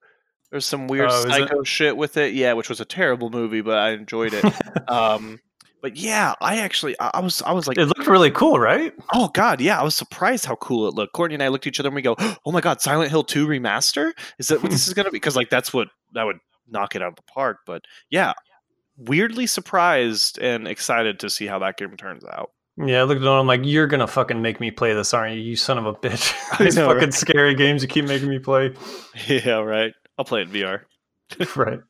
There's 0.50 0.66
some 0.66 0.86
weird 0.88 1.10
Oh, 1.10 1.18
is 1.18 1.24
it? 1.26 1.28
psycho 1.30 1.62
shit 1.62 1.96
with 1.96 2.16
it. 2.16 2.34
Yeah, 2.34 2.54
which 2.54 2.68
was 2.68 2.80
a 2.80 2.84
terrible 2.84 3.30
movie, 3.30 3.60
but 3.60 3.78
I 3.78 3.90
enjoyed 3.90 4.32
it. 4.34 4.44
um, 4.88 5.40
but 5.82 5.96
yeah, 5.96 6.34
I 6.40 6.58
actually 6.58 6.96
I, 6.98 7.10
I 7.14 7.20
was 7.20 7.42
I 7.42 7.52
was 7.52 7.68
like, 7.68 7.76
It 7.78 7.86
looked 7.86 8.06
really 8.06 8.30
cool, 8.30 8.58
right? 8.58 8.92
oh 9.14 9.28
god, 9.28 9.60
yeah, 9.60 9.78
I 9.78 9.84
was 9.84 9.94
surprised 9.94 10.44
how 10.46 10.56
cool 10.56 10.88
it 10.88 10.94
looked. 10.94 11.12
Courtney 11.12 11.34
and 11.34 11.42
I 11.42 11.48
looked 11.48 11.66
at 11.66 11.72
each 11.72 11.80
other 11.80 11.88
and 11.88 11.94
we 11.96 12.02
go, 12.02 12.16
oh 12.44 12.52
my 12.52 12.60
god, 12.60 12.80
Silent 12.80 13.10
Hill 13.10 13.24
Two 13.24 13.46
remaster? 13.46 14.12
Is 14.38 14.48
that 14.48 14.62
what 14.62 14.70
this 14.72 14.88
is 14.88 14.94
gonna 14.94 15.10
be? 15.10 15.16
Because 15.16 15.36
like 15.36 15.50
that's 15.50 15.72
what 15.72 15.88
that 16.14 16.24
would 16.24 16.38
knock 16.68 16.96
it 16.96 17.02
out 17.02 17.08
of 17.08 17.16
the 17.16 17.22
park. 17.22 17.58
But 17.66 17.82
yeah, 18.10 18.32
weirdly 18.96 19.46
surprised 19.46 20.38
and 20.38 20.66
excited 20.66 21.20
to 21.20 21.30
see 21.30 21.46
how 21.46 21.58
that 21.60 21.76
game 21.76 21.96
turns 21.96 22.24
out. 22.24 22.50
Yeah, 22.80 23.00
I 23.00 23.02
looked 23.04 23.20
at 23.22 23.26
him. 23.26 23.32
I'm 23.32 23.46
like, 23.46 23.62
you're 23.64 23.86
gonna 23.88 24.06
fucking 24.06 24.40
make 24.40 24.60
me 24.60 24.70
play 24.70 24.94
this, 24.94 25.12
aren't 25.12 25.34
you? 25.36 25.42
You 25.42 25.56
son 25.56 25.78
of 25.78 25.86
a 25.86 25.94
bitch! 25.94 26.32
These 26.58 26.76
know, 26.76 26.86
fucking 26.86 27.00
right? 27.00 27.14
scary 27.14 27.54
games 27.54 27.82
you 27.82 27.88
keep 27.88 28.04
making 28.04 28.28
me 28.28 28.38
play. 28.38 28.74
Yeah, 29.26 29.58
right. 29.58 29.92
I'll 30.18 30.24
play 30.24 30.42
it 30.42 30.48
in 30.48 30.54
VR. 30.54 30.80
right. 31.56 31.80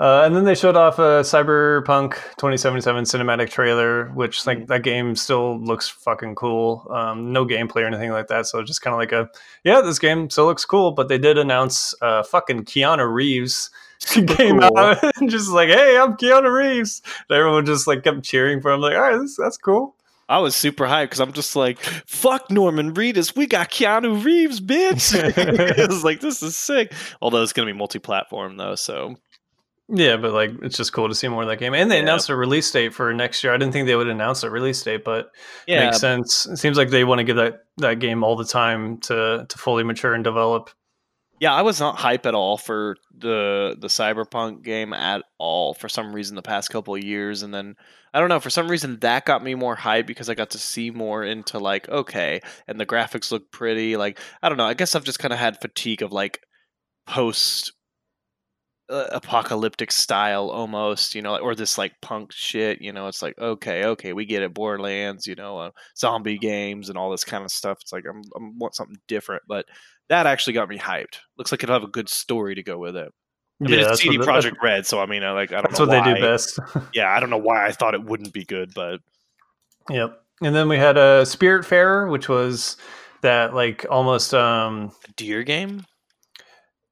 Uh, 0.00 0.22
and 0.24 0.36
then 0.36 0.44
they 0.44 0.54
showed 0.54 0.76
off 0.76 1.00
a 1.00 1.22
Cyberpunk 1.22 2.12
2077 2.36 3.02
cinematic 3.02 3.50
trailer, 3.50 4.10
which 4.10 4.46
like 4.46 4.68
that 4.68 4.84
game 4.84 5.16
still 5.16 5.58
looks 5.58 5.88
fucking 5.88 6.36
cool. 6.36 6.86
Um, 6.88 7.32
no 7.32 7.44
gameplay 7.44 7.82
or 7.82 7.86
anything 7.86 8.12
like 8.12 8.28
that, 8.28 8.46
so 8.46 8.62
just 8.62 8.80
kind 8.80 8.94
of 8.94 8.98
like 8.98 9.10
a 9.10 9.28
yeah, 9.64 9.80
this 9.80 9.98
game 9.98 10.30
still 10.30 10.46
looks 10.46 10.64
cool. 10.64 10.92
But 10.92 11.08
they 11.08 11.18
did 11.18 11.36
announce 11.36 11.94
uh, 12.00 12.22
fucking 12.22 12.66
Keanu 12.66 13.12
Reeves 13.12 13.70
came 14.06 14.60
cool. 14.60 14.78
out 14.78 14.98
and 15.16 15.28
just 15.28 15.50
like, 15.50 15.68
hey, 15.68 15.98
I'm 15.98 16.16
Keanu 16.16 16.52
Reeves. 16.52 17.02
And 17.28 17.36
everyone 17.36 17.66
just 17.66 17.88
like 17.88 18.04
kept 18.04 18.22
cheering 18.22 18.60
for 18.60 18.70
him, 18.70 18.80
like, 18.80 18.94
all 18.94 19.02
right, 19.02 19.18
this, 19.18 19.36
that's 19.36 19.56
cool. 19.56 19.96
I 20.28 20.38
was 20.38 20.54
super 20.54 20.86
hyped 20.86 21.04
because 21.04 21.20
I'm 21.20 21.32
just 21.32 21.56
like, 21.56 21.78
fuck 21.78 22.50
Norman 22.50 22.92
Reedus. 22.94 23.34
We 23.34 23.46
got 23.46 23.70
Keanu 23.70 24.22
Reeves, 24.24 24.60
bitch. 24.60 25.14
it 25.78 25.88
was 25.88 26.04
like, 26.04 26.20
this 26.20 26.42
is 26.42 26.56
sick. 26.56 26.92
Although 27.22 27.42
it's 27.42 27.52
going 27.52 27.66
to 27.66 27.72
be 27.72 27.78
multi 27.78 27.98
platform, 27.98 28.56
though. 28.58 28.74
So, 28.74 29.16
Yeah, 29.88 30.18
but 30.18 30.32
like 30.34 30.50
it's 30.62 30.76
just 30.76 30.92
cool 30.92 31.08
to 31.08 31.14
see 31.14 31.28
more 31.28 31.42
of 31.42 31.48
that 31.48 31.58
game. 31.58 31.72
And 31.72 31.90
they 31.90 31.96
Yeah. 31.96 32.02
announced 32.02 32.28
a 32.28 32.36
release 32.36 32.70
date 32.70 32.92
for 32.92 33.12
next 33.14 33.42
year. 33.42 33.54
I 33.54 33.56
didn't 33.56 33.72
think 33.72 33.86
they 33.86 33.96
would 33.96 34.08
announce 34.08 34.42
a 34.42 34.50
release 34.50 34.82
date, 34.82 35.02
but 35.02 35.30
yeah. 35.66 35.86
makes 35.86 35.98
sense. 35.98 36.44
It 36.44 36.58
seems 36.58 36.76
like 36.76 36.90
they 36.90 37.04
want 37.04 37.20
to 37.20 37.24
give 37.24 37.36
that 37.36 37.60
that 37.78 37.98
game 37.98 38.22
all 38.22 38.36
the 38.36 38.44
time 38.44 38.98
to 38.98 39.46
to 39.48 39.58
fully 39.58 39.82
mature 39.84 40.12
and 40.12 40.22
develop. 40.24 40.68
Yeah, 41.40 41.54
I 41.54 41.62
was 41.62 41.78
not 41.80 41.96
hype 41.96 42.26
at 42.26 42.34
all 42.34 42.58
for 42.58 42.96
the 43.16 43.76
the 43.78 43.86
Cyberpunk 43.88 44.62
game 44.62 44.92
at 44.92 45.22
all 45.38 45.72
for 45.72 45.88
some 45.88 46.12
reason 46.12 46.36
the 46.36 46.42
past 46.42 46.68
couple 46.70 46.94
of 46.94 47.02
years 47.02 47.42
and 47.42 47.54
then 47.54 47.76
I 48.14 48.20
don't 48.20 48.28
know, 48.28 48.40
for 48.40 48.50
some 48.50 48.68
reason 48.68 48.98
that 49.00 49.24
got 49.26 49.42
me 49.44 49.54
more 49.54 49.74
hype 49.76 50.06
because 50.06 50.28
I 50.30 50.34
got 50.34 50.50
to 50.50 50.58
see 50.58 50.90
more 50.90 51.24
into 51.24 51.58
like 51.58 51.88
okay, 51.88 52.40
and 52.66 52.78
the 52.80 52.86
graphics 52.86 53.30
look 53.30 53.50
pretty 53.52 53.96
like 53.96 54.18
I 54.42 54.48
don't 54.48 54.58
know, 54.58 54.66
I 54.66 54.74
guess 54.74 54.94
I've 54.94 55.04
just 55.04 55.18
kind 55.18 55.32
of 55.32 55.38
had 55.38 55.60
fatigue 55.60 56.02
of 56.02 56.12
like 56.12 56.40
post 57.06 57.72
uh, 58.90 59.06
apocalyptic 59.12 59.92
style 59.92 60.50
almost, 60.50 61.14
you 61.14 61.22
know, 61.22 61.36
or 61.36 61.54
this 61.54 61.76
like 61.78 61.92
punk 62.00 62.32
shit, 62.32 62.80
you 62.80 62.92
know, 62.92 63.06
it's 63.08 63.22
like 63.22 63.38
okay, 63.38 63.84
okay, 63.84 64.12
we 64.12 64.24
get 64.26 64.42
it 64.42 64.54
Borderlands, 64.54 65.26
you 65.26 65.34
know, 65.34 65.58
uh, 65.58 65.70
zombie 65.96 66.38
games 66.38 66.88
and 66.88 66.96
all 66.98 67.10
this 67.10 67.24
kind 67.24 67.44
of 67.44 67.50
stuff. 67.50 67.78
It's 67.82 67.92
like 67.92 68.04
I'm 68.08 68.22
I 68.36 68.38
want 68.58 68.74
something 68.74 68.96
different, 69.08 69.42
but 69.48 69.66
that 70.08 70.26
actually 70.26 70.54
got 70.54 70.68
me 70.68 70.78
hyped. 70.78 71.18
Looks 71.36 71.52
like 71.52 71.62
it'll 71.62 71.74
have 71.74 71.82
a 71.84 71.88
good 71.88 72.08
story 72.08 72.54
to 72.54 72.62
go 72.62 72.78
with 72.78 72.96
it. 72.96 73.12
I 73.60 73.68
mean, 73.68 73.80
it's 73.80 73.88
that's 73.88 74.00
CD 74.00 74.18
Projekt 74.18 74.62
Red, 74.62 74.86
so 74.86 75.00
I 75.00 75.06
mean, 75.06 75.24
I, 75.24 75.32
like 75.32 75.52
I 75.52 75.60
don't 75.60 75.64
That's 75.70 75.80
know 75.80 75.86
what 75.86 76.04
they 76.04 76.14
do 76.14 76.20
best. 76.20 76.58
Yeah, 76.94 77.10
I 77.10 77.18
don't 77.20 77.30
know 77.30 77.38
why 77.38 77.66
I 77.66 77.72
thought 77.72 77.94
it 77.94 78.04
wouldn't 78.04 78.32
be 78.32 78.44
good, 78.44 78.72
but 78.74 79.00
yep. 79.90 80.22
And 80.40 80.54
then 80.54 80.68
we 80.68 80.76
had 80.78 80.96
a 80.96 81.22
Spiritfarer, 81.22 82.10
which 82.10 82.28
was 82.28 82.76
that 83.22 83.54
like 83.54 83.84
almost 83.90 84.32
um 84.34 84.92
a 85.08 85.12
deer 85.12 85.42
game. 85.42 85.84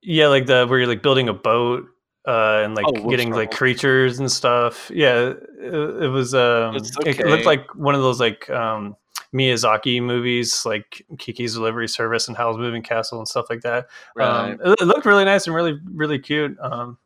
yeah, 0.03 0.27
like 0.27 0.47
the 0.47 0.67
where 0.67 0.79
you're 0.79 0.89
like 0.89 1.03
building 1.03 1.29
a 1.29 1.33
boat 1.35 1.87
uh 2.27 2.63
and 2.65 2.75
like 2.75 2.85
Oh, 2.87 3.09
getting 3.09 3.31
like 3.31 3.53
creatures 3.53 4.19
and 4.19 4.31
stuff. 4.31 4.91
Yeah, 4.93 5.35
it, 5.61 6.03
it 6.05 6.09
was 6.09 6.35
um 6.35 6.77
It's 6.77 6.97
it 6.99 7.25
looked 7.27 7.47
like 7.47 7.73
one 7.75 7.95
of 7.95 8.03
those 8.03 8.19
like 8.19 8.51
um 8.51 8.97
Miyazaki 9.35 10.03
movies 10.03 10.65
like 10.65 11.05
Kiki's 11.19 11.55
Delivery 11.55 11.89
Service 11.89 12.29
and 12.29 12.37
Howl's 12.37 12.59
Moving 12.59 12.83
Castle 12.83 13.19
and 13.19 13.29
stuff 13.29 13.47
like 13.51 13.61
that. 13.63 13.87
Um, 14.19 14.53
it, 14.65 14.81
it 14.81 14.85
looked 14.85 15.07
really 15.07 15.25
nice 15.25 15.47
and 15.47 15.55
really 15.57 15.79
really 15.85 16.19
cute. 16.19 16.57
Um, 16.61 16.99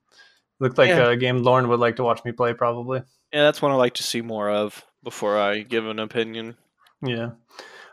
looked 0.58 0.78
like 0.78 0.88
Yeah. 0.90 1.10
a 1.10 1.16
game 1.16 1.42
Lauren 1.42 1.68
would 1.68 1.80
like 1.80 1.96
to 1.96 2.04
watch 2.04 2.24
me 2.24 2.32
play 2.32 2.52
probably. 2.54 2.98
yeah, 3.32 3.42
that's 3.44 3.62
one 3.62 3.72
I 3.72 3.76
like 3.76 3.94
to 3.94 4.02
see 4.02 4.20
more 4.22 4.50
of 4.50 4.84
before 5.02 5.38
I 5.38 5.60
give 5.62 5.86
an 5.86 5.98
opinion. 5.98 6.56
Yeah. 7.02 7.30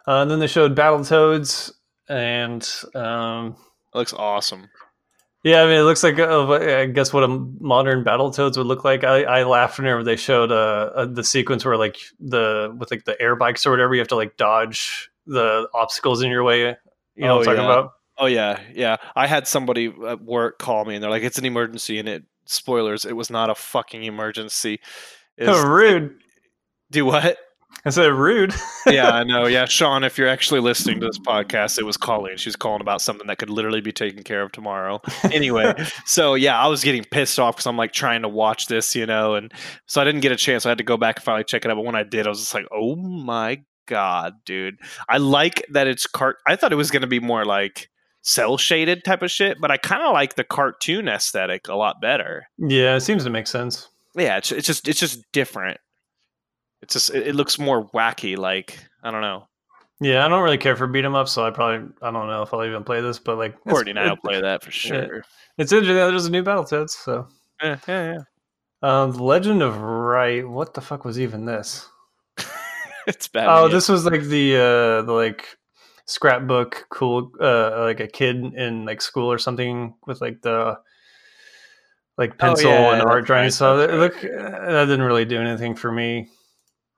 Uh, 0.08 0.22
and 0.22 0.32
then 0.32 0.40
they 0.40 0.48
showed 0.48 0.76
Battletoads 0.76 1.72
and 2.10 2.68
um, 2.96 3.56
It 3.94 3.98
looks 3.98 4.14
awesome. 4.14 4.68
Yeah, 5.48 5.62
I 5.64 5.66
mean 5.66 5.78
it 5.78 5.84
looks 5.84 6.04
like 6.04 6.20
uh, 6.20 6.52
I 6.52 6.86
guess 6.88 7.14
what 7.14 7.24
a 7.24 7.28
modern 7.28 8.04
Battletoads 8.04 8.58
would 8.58 8.68
look 8.68 8.84
like. 8.84 9.04
I, 9.04 9.24
I 9.24 9.44
laughed 9.44 9.78
whenever 9.80 10.04
they 10.04 10.16
showed 10.16 10.52
uh, 10.52 10.92
uh, 10.96 11.06
the 11.06 11.24
sequence 11.24 11.64
where 11.66 11.78
like 11.78 11.98
the 12.20 12.76
with 12.78 12.92
like 12.92 13.06
the 13.06 13.20
air 13.22 13.36
bikes 13.36 13.66
or 13.66 13.72
whatever 13.72 13.94
you 13.96 14.00
have 14.02 14.08
to 14.10 14.16
like 14.16 14.38
dodge 14.38 15.10
the 15.26 15.68
obstacles 15.74 16.22
in 16.22 16.30
your 16.32 16.44
way. 16.44 16.60
You 17.16 17.26
know 17.26 17.34
Oh, 17.34 17.38
what 17.38 17.48
I'm 17.50 17.56
talking 17.56 17.70
yeah. 17.70 17.78
about? 17.80 17.92
Oh 18.20 18.26
yeah, 18.26 18.60
yeah. 18.74 18.98
I 19.16 19.28
had 19.28 19.48
somebody 19.48 19.94
at 20.08 20.22
work 20.22 20.60
call 20.60 20.86
me 20.86 20.96
and 20.96 21.04
they're 21.04 21.12
like, 21.12 21.24
"It's 21.24 21.38
an 21.38 21.46
emergency," 21.46 22.00
and 22.00 22.10
it 22.10 22.24
spoilers. 22.46 23.06
It 23.06 23.16
was 23.16 23.30
not 23.30 23.50
a 23.50 23.56
fucking 23.56 24.04
emergency. 24.04 24.80
It's, 25.38 25.48
Oh, 25.52 25.68
rude. 25.68 26.20
do 26.92 27.06
what? 27.06 27.38
I 27.86 27.90
said 27.90 28.12
rude. 28.12 28.54
yeah, 28.88 29.12
I 29.12 29.24
know. 29.24 29.46
Yeah, 29.46 29.66
Sean, 29.66 30.04
if 30.04 30.18
you're 30.18 30.28
actually 30.28 30.60
listening 30.60 31.00
to 31.00 31.08
this 31.08 31.20
podcast, 31.20 31.80
it 31.80 31.84
was 31.84 31.96
Colleen. 31.96 32.38
She's 32.38 32.56
calling 32.56 32.82
about 32.82 33.02
something 33.02 33.28
that 33.28 33.38
could 33.38 33.50
literally 33.50 33.82
be 33.82 33.92
taken 33.92 34.24
care 34.24 34.42
of 34.42 34.52
tomorrow. 34.52 35.02
Anyway, 35.24 35.74
so 36.06 36.34
yeah, 36.34 36.60
I 36.60 36.68
was 36.68 36.84
getting 36.84 37.04
pissed 37.04 37.40
off 37.40 37.56
because 37.56 37.68
I'm 37.68 37.78
like 37.78 37.94
trying 37.94 38.24
to 38.24 38.30
watch 38.30 38.68
this, 38.68 38.96
you 38.96 39.06
know, 39.06 39.36
and 39.36 39.54
so 39.86 40.02
I 40.02 40.04
didn't 40.04 40.22
get 40.22 40.32
a 40.32 40.36
chance. 40.36 40.66
I 40.66 40.70
had 40.70 40.80
to 40.80 40.84
go 40.84 40.98
back 40.98 41.18
and 41.18 41.24
finally 41.24 41.44
check 41.44 41.66
it 41.66 41.72
out. 41.72 41.76
But 41.76 41.86
when 41.86 41.96
I 41.96 42.04
did, 42.04 42.26
I 42.26 42.30
was 42.30 42.40
just 42.40 42.54
like, 42.54 42.68
oh 42.72 42.96
my 42.96 43.62
god, 43.86 44.34
dude! 44.46 44.78
I 45.08 45.18
like 45.18 45.66
that 45.70 45.88
it's 45.88 46.08
cart. 46.08 46.38
I 46.46 46.56
thought 46.56 46.74
it 46.74 46.78
was 46.78 46.92
going 46.92 47.04
to 47.04 47.08
be 47.08 47.20
more 47.20 47.46
like 47.46 47.90
cell 48.22 48.58
shaded 48.58 49.06
type 49.06 49.22
of 49.22 49.32
shit, 49.32 49.62
but 49.62 49.72
I 49.72 49.78
kind 49.78 50.04
of 50.04 50.12
like 50.14 50.36
the 50.36 50.44
cartoon 50.44 51.08
aesthetic 51.08 51.68
a 51.70 51.76
lot 51.76 52.02
better. 52.02 52.48
yeah, 52.58 52.96
it 52.96 53.02
seems 53.02 53.24
to 53.24 53.30
make 53.30 53.48
sense. 53.48 53.88
Yeah, 54.16 54.38
it's, 54.38 54.52
it's 54.52 54.68
just 54.68 54.88
it's 54.88 55.00
just 55.00 55.24
different. 55.32 55.80
It's 56.88 56.94
just 56.94 57.10
it, 57.10 57.28
it 57.28 57.36
looks 57.36 57.60
more 57.60 57.86
wacky. 57.90 58.38
Like 58.38 58.80
I 59.04 59.12
don't 59.12 59.20
know. 59.20 59.46
Yeah, 60.00 60.26
I 60.26 60.30
don't 60.30 60.42
really 60.42 60.58
care 60.58 60.78
for 60.78 60.88
beat 60.88 61.04
'em 61.04 61.16
up, 61.16 61.28
so 61.28 61.46
I 61.46 61.52
probably 61.52 61.90
I 62.02 62.12
don't 62.12 62.28
know 62.28 62.44
if 62.44 62.54
I'll 62.54 62.64
even 62.64 62.86
play 62.86 63.02
this, 63.02 63.20
but 63.20 63.38
like 63.38 63.60
Courtney 63.66 63.92
and 63.92 64.00
I'll 64.00 64.16
play 64.16 64.40
that 64.40 64.64
for 64.64 64.72
sure. 64.72 65.26
it's 65.58 65.74
interesting 65.74 65.96
there's 65.96 66.28
a 66.28 66.32
new 66.32 66.44
Battletoads, 66.44 66.92
so 66.92 67.28
Yeah, 67.62 67.78
yeah, 67.90 68.14
yeah. 68.14 68.20
Um, 68.82 69.12
the 69.12 69.22
Legend 69.22 69.62
of 69.62 69.78
Right. 69.82 70.48
What 70.48 70.76
the 70.76 70.80
fuck 70.80 71.04
was 71.04 71.20
even 71.20 71.44
this? 71.44 71.90
it's 73.08 73.28
bad. 73.28 73.50
Oh, 73.50 73.68
this 73.68 73.90
was 73.90 74.06
like 74.06 74.22
the 74.22 74.56
uh 74.56 75.02
the 75.02 75.12
like 75.12 75.58
scrapbook 76.06 76.86
cool 76.90 77.34
uh 77.42 77.82
like 77.82 78.00
a 78.00 78.08
kid 78.08 78.38
in 78.38 78.86
like 78.86 79.02
school 79.02 79.30
or 79.30 79.38
something 79.38 79.94
with 80.06 80.22
like 80.22 80.42
the 80.42 80.80
like 82.18 82.38
pencil 82.38 82.72
Oh, 82.72 82.74
yeah, 82.74 82.94
and 82.94 83.02
art 83.02 83.26
drawing 83.26 83.44
right, 83.44 83.54
so 83.54 83.76
that, 83.76 83.94
look 83.94 84.16
uh, 84.24 84.72
that 84.72 84.86
didn't 84.86 85.02
really 85.02 85.26
do 85.26 85.42
anything 85.42 85.76
for 85.76 85.92
me 85.92 86.30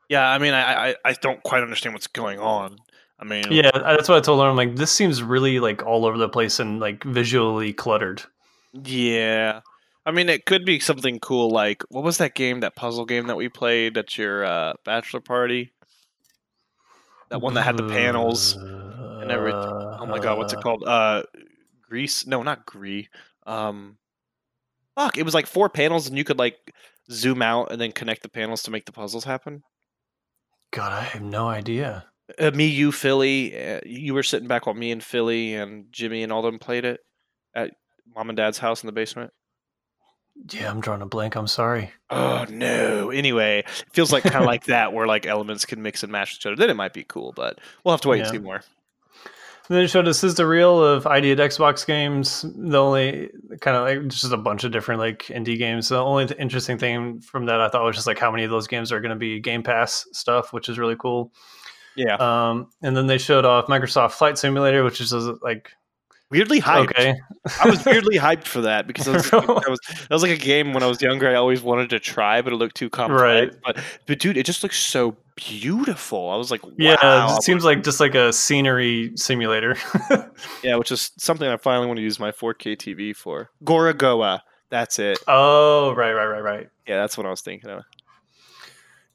Yeah, 0.10 0.28
I 0.28 0.38
mean, 0.38 0.54
I, 0.54 0.90
I 0.90 0.96
I 1.06 1.14
don't 1.14 1.42
quite 1.44 1.64
understand 1.64 1.94
what's 1.94 2.08
going 2.08 2.40
on. 2.40 2.78
I 3.22 3.26
mean, 3.26 3.44
yeah 3.52 3.72
that's 3.74 4.08
what 4.08 4.18
i 4.18 4.22
told 4.22 4.40
her 4.40 4.48
i'm 4.48 4.56
like 4.56 4.78
this 4.78 4.94
seems 4.94 5.22
really 5.22 5.60
like 5.60 5.86
all 5.86 6.06
over 6.06 6.18
the 6.18 6.30
place 6.30 6.58
and 6.58 6.80
like 6.80 7.04
visually 7.04 7.74
cluttered 7.74 8.24
yeah. 8.74 9.62
I 10.06 10.12
mean, 10.12 10.30
it 10.30 10.46
could 10.46 10.66
be 10.66 10.80
something 10.80 11.20
cool. 11.20 11.50
Like, 11.50 11.84
what 11.90 12.04
was 12.04 12.18
that 12.18 12.36
game? 12.36 12.62
That 12.62 12.76
puzzle 12.76 13.06
game 13.06 13.28
that 13.28 13.36
we 13.36 13.50
played 13.50 13.98
at 13.98 14.18
your 14.18 14.44
uh, 14.44 14.74
bachelor 14.86 15.20
party? 15.20 15.72
That 17.30 17.42
one 17.42 17.54
that 17.56 17.64
had 17.64 17.78
the 17.78 17.88
panels. 17.88 18.56
and 18.56 19.32
everything. 19.32 19.60
Oh 19.60 20.06
my 20.08 20.20
god, 20.20 20.38
what's 20.38 20.54
it 20.54 20.62
called? 20.62 20.84
Uh, 20.84 21.24
Grease? 21.88 22.26
No, 22.26 22.42
not 22.42 22.66
Gree. 22.66 23.10
Um, 23.46 23.98
fuck! 24.96 25.18
It 25.18 25.24
was 25.24 25.34
like 25.34 25.46
four 25.46 25.70
panels, 25.70 26.08
and 26.08 26.18
you 26.18 26.24
could 26.24 26.40
like 26.40 26.74
zoom 27.12 27.42
out 27.42 27.72
and 27.72 27.80
then 27.80 27.92
connect 27.92 28.24
the 28.24 28.30
panels 28.30 28.64
to 28.64 28.72
make 28.72 28.86
the 28.86 28.92
puzzles 28.92 29.26
happen. 29.26 29.64
God 30.72 30.92
i 30.92 31.02
have 31.02 31.22
no 31.22 31.48
idea 31.48 32.06
Uh, 32.38 32.52
me, 32.52 32.68
you, 32.68 32.92
Philly. 32.92 33.58
Uh, 33.60 33.80
you 33.86 34.14
were 34.14 34.22
sitting 34.24 34.48
back 34.48 34.68
while 34.68 34.76
me 34.76 34.92
and 34.92 35.04
Philly 35.04 35.56
and 35.56 35.86
Jimmy 35.92 36.22
and 36.22 36.32
all 36.32 36.44
them 36.44 36.60
played 36.60 36.86
it 36.86 37.00
at 37.56 37.72
mom 38.16 38.30
and 38.30 38.38
dad's 38.38 38.60
house 38.60 38.84
in 38.84 38.88
the 38.88 38.92
basement. 38.94 39.34
yeah 40.52 40.70
i'm 40.70 40.80
drawing 40.80 41.02
a 41.02 41.06
blank 41.08 41.36
i'm 41.36 41.48
sorry 41.48 41.92
Oh 42.12 42.46
no! 42.50 43.12
Anyway, 43.12 43.60
it 43.68 43.86
feels 43.94 44.12
like 44.12 44.24
kind 44.24 44.36
of 44.38 44.46
like 44.46 44.66
that, 44.76 44.94
where 44.94 45.06
like 45.06 45.28
elements 45.28 45.64
can 45.66 45.82
mix 45.84 46.02
and 46.02 46.12
match 46.12 46.34
each 46.36 46.46
other. 46.48 46.56
Then 46.56 46.72
it 46.72 46.76
might 46.76 46.92
be 46.94 47.04
cool, 47.04 47.34
but 47.36 47.60
we'll 47.84 47.94
have 47.94 48.02
to 48.02 48.10
wait 48.10 48.22
and 48.22 48.30
see 48.30 48.40
more. 48.40 48.62
And 49.70 49.78
then 49.78 49.84
it 49.84 49.90
showed 49.90 50.08
us 50.08 50.24
is 50.24 50.34
the 50.34 50.48
reel 50.48 50.84
of 50.84 51.06
ID 51.06 51.32
at 51.32 51.38
Xbox 51.38 51.86
games. 51.86 52.44
The 52.44 52.78
only 52.78 53.30
kind 53.62 53.78
of 53.78 53.84
like 53.84 54.08
just 54.08 54.34
a 54.34 54.38
bunch 54.38 54.64
of 54.64 54.72
different 54.72 55.00
like 55.00 55.26
indie 55.26 55.60
games. 55.60 55.90
The 55.90 56.00
only 56.00 56.26
interesting 56.40 56.80
thing 56.80 57.22
from 57.22 57.46
that 57.46 57.62
I 57.62 57.70
thought 57.70 57.84
was 57.86 57.96
just 57.96 58.08
like 58.08 58.18
how 58.18 58.32
many 58.32 58.44
of 58.44 58.50
those 58.50 58.68
games 58.68 58.92
are 58.92 59.00
going 59.00 59.12
to 59.12 59.16
be 59.16 59.40
Game 59.40 59.62
Pass 59.62 60.08
stuff, 60.12 60.54
which 60.54 60.70
is 60.70 60.80
really 60.80 60.96
cool. 60.96 61.32
Yeah, 61.96 62.16
Um, 62.16 62.72
and 62.82 62.96
then 62.98 63.08
they 63.08 63.18
showed 63.18 63.46
off 63.46 63.68
Microsoft 63.68 64.14
Flight 64.14 64.38
Simulator, 64.38 64.84
which 64.84 65.02
is 65.02 65.12
like 65.14 65.72
weirdly 66.32 66.62
hyped. 66.62 66.90
okay, 66.90 67.16
I 67.60 67.70
was 67.70 67.84
weirdly 67.86 68.18
hyped 68.18 68.46
for 68.46 68.62
that 68.62 68.88
because 68.88 69.08
I 69.08 69.14
was, 69.14 69.30
that 69.32 69.70
was 69.70 69.80
that 69.88 70.10
was 70.10 70.22
like 70.22 70.32
a 70.32 70.38
game 70.38 70.74
when 70.74 70.84
I 70.84 70.88
was 70.88 71.02
younger. 71.02 71.30
I 71.30 71.36
always 71.36 71.62
wanted 71.62 71.90
to 71.92 72.00
try, 72.00 72.42
but 72.42 72.54
it 72.54 72.58
looked 72.58 72.76
too 72.76 72.90
complex. 72.90 73.22
Right. 73.22 73.62
But 73.64 73.84
but 74.06 74.20
dude, 74.20 74.38
it 74.38 74.46
just 74.46 74.64
looks 74.64 74.80
so 74.80 75.16
beautiful. 75.36 76.30
I 76.30 76.36
was 76.36 76.52
like, 76.52 76.66
wow. 76.66 76.74
yeah, 76.78 77.36
it 77.36 77.44
seems 77.44 77.64
like 77.64 77.84
just 77.84 78.00
like 78.00 78.16
a 78.16 78.34
scenery 78.34 79.12
simulator. 79.16 79.78
yeah, 80.64 80.76
which 80.76 80.92
is 80.92 81.12
something 81.18 81.48
I 81.48 81.58
finally 81.58 81.88
want 81.88 81.98
to 81.98 82.04
use 82.04 82.20
my 82.20 82.32
4K 82.32 82.78
TV 82.78 83.16
for. 83.16 83.50
Gorogoa. 83.64 84.42
That's 84.70 85.00
it. 85.00 85.18
oh, 85.28 85.96
right, 85.96 86.14
right, 86.14 86.28
right, 86.28 86.44
right. 86.44 86.70
Yeah, 86.88 86.98
that's 86.98 87.18
what 87.18 87.26
I 87.26 87.30
was 87.30 87.42
thinking 87.42 87.70
of. 87.72 87.84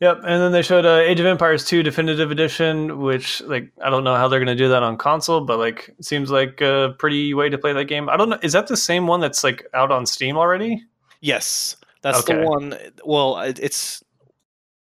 Yep, 0.01 0.19
and 0.19 0.43
then 0.43 0.53
they 0.53 0.61
showed 0.63 0.85
uh, 0.85 0.97
Age 0.99 1.21
of 1.21 1.27
Empires 1.27 1.65
2 1.65 1.83
Definitive 1.83 2.31
Edition, 2.31 3.01
which 3.01 3.41
like 3.43 3.71
I 3.83 3.91
don't 3.91 4.05
know 4.05 4.17
how 4.17 4.29
they're 4.29 4.41
going 4.41 4.55
to 4.57 4.63
do 4.63 4.69
that 4.69 4.83
on 4.83 4.97
console, 4.99 5.41
but 5.41 5.59
like 5.59 5.95
seems 6.01 6.31
like 6.31 6.61
a 6.61 6.95
pretty 6.99 7.33
way 7.33 7.49
to 7.49 7.57
play 7.57 7.73
that 7.73 7.85
game. 7.85 8.09
I 8.09 8.17
don't 8.17 8.29
know, 8.29 8.39
is 8.43 8.53
that 8.53 8.67
the 8.67 8.77
same 8.77 9.07
one 9.07 9.21
that's 9.21 9.45
like 9.45 9.65
out 9.73 9.91
on 9.93 10.05
Steam 10.05 10.37
already? 10.37 10.85
Yes, 11.21 11.77
that's 12.03 12.19
Okay. 12.21 12.35
the 12.35 12.43
one. 12.47 12.77
Well, 13.05 13.39
it- 13.41 13.61
it's 13.61 14.03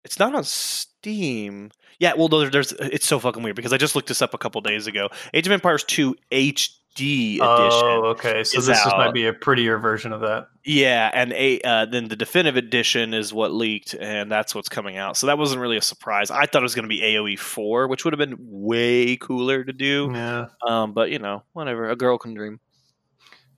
it's 0.05 0.19
not 0.19 0.35
on 0.35 0.45
Steam. 0.45 1.71
Yeah, 1.99 2.15
well, 2.15 2.29
there- 2.29 2.51
there's 2.51 2.73
it's 2.73 3.07
so 3.07 3.19
fucking 3.19 3.43
weird 3.43 3.57
because 3.57 3.73
I 3.73 3.77
just 3.79 3.95
looked 3.95 4.09
this 4.09 4.23
up 4.23 4.35
a 4.35 4.39
couple 4.39 4.61
days 4.61 4.87
ago. 4.87 5.09
Age 5.35 5.47
of 5.47 5.53
Empires 5.53 5.85
2 5.85 6.15
HD 6.31 7.37
edition. 7.37 7.43
Oh, 7.43 8.03
okay. 8.11 8.45
So 8.45 8.59
is 8.59 8.67
this 8.67 8.83
just 8.83 8.97
might 8.97 9.15
be 9.15 9.27
a 9.27 9.33
prettier 9.33 9.79
version 9.79 10.13
of 10.13 10.21
that. 10.21 10.49
Yeah, 10.65 11.11
and 11.15 11.33
a 11.33 11.61
uh, 11.63 11.87
then 11.87 12.09
the 12.09 12.17
definitive 12.17 12.57
edition 12.57 13.15
is 13.15 13.33
what 13.33 13.53
leaked, 13.53 13.95
and 13.95 14.31
that's 14.31 14.55
what's 14.55 14.69
coming 14.69 14.97
out. 14.99 15.17
So 15.17 15.27
that 15.29 15.39
wasn't 15.39 15.61
really 15.63 15.77
a 15.79 15.83
surprise. 15.83 16.31
I 16.31 16.47
thought 16.47 16.63
it 16.63 16.63
was 16.63 16.75
going 16.75 16.85
to 16.85 16.89
be 16.89 17.01
AOE 17.01 17.39
four, 17.39 17.89
which 17.89 18.05
would 18.05 18.13
have 18.13 18.19
been 18.19 18.37
way 18.39 19.17
cooler 19.17 19.65
to 19.65 19.73
do. 19.73 20.11
Yeah. 20.13 20.47
Um, 20.67 20.93
but 20.93 21.11
you 21.11 21.19
know, 21.19 21.43
whatever. 21.55 21.89
A 21.89 21.97
girl 21.97 22.19
can 22.19 22.35
dream. 22.35 22.61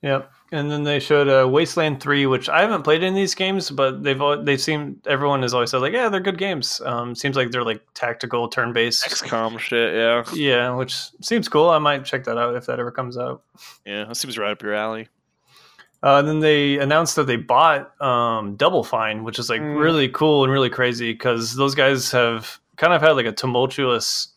Yep. 0.01 0.31
And 0.51 0.69
then 0.69 0.83
they 0.83 0.99
showed 0.99 1.27
uh, 1.27 1.47
Wasteland 1.49 1.99
3, 2.01 2.27
which 2.27 2.47
I 2.49 2.61
haven't 2.61 2.83
played 2.83 3.01
in 3.01 3.15
these 3.15 3.33
games, 3.33 3.71
but 3.71 4.03
they've 4.03 4.19
al- 4.21 4.43
they 4.43 4.55
seem 4.57 5.01
everyone 5.07 5.41
has 5.41 5.53
always 5.53 5.71
said 5.71 5.79
like, 5.81 5.93
yeah, 5.93 6.09
they're 6.09 6.19
good 6.19 6.37
games. 6.37 6.79
Um, 6.85 7.15
seems 7.15 7.35
like 7.35 7.49
they're 7.51 7.63
like 7.63 7.81
tactical 7.95 8.47
turn-based. 8.47 9.03
XCOM 9.05 9.57
shit. 9.59 9.95
Yeah, 9.95 10.23
Yeah, 10.33 10.75
which 10.75 10.95
seems 11.21 11.49
cool. 11.49 11.69
I 11.69 11.79
might 11.79 12.05
check 12.05 12.23
that 12.25 12.37
out 12.37 12.55
if 12.55 12.67
that 12.67 12.79
ever 12.79 12.91
comes 12.91 13.17
out. 13.17 13.41
yeah. 13.85 14.05
That 14.05 14.15
seems 14.15 14.37
right 14.37 14.51
up 14.51 14.61
your 14.61 14.75
alley. 14.75 15.07
Uh, 16.03 16.21
then 16.21 16.39
they 16.39 16.77
announced 16.77 17.15
that 17.15 17.25
they 17.25 17.37
bought 17.37 17.99
um, 17.99 18.55
Double 18.57 18.83
Fine, 18.83 19.23
which 19.23 19.39
is 19.39 19.49
like 19.49 19.61
Mm. 19.61 19.79
really 19.79 20.07
cool 20.09 20.43
and 20.43 20.53
really 20.53 20.69
crazy 20.69 21.11
because 21.13 21.55
those 21.55 21.73
guys 21.73 22.11
have 22.11 22.59
kind 22.75 22.93
of 22.93 23.01
had 23.01 23.13
like 23.13 23.25
a 23.25 23.31
tumultuous 23.31 24.27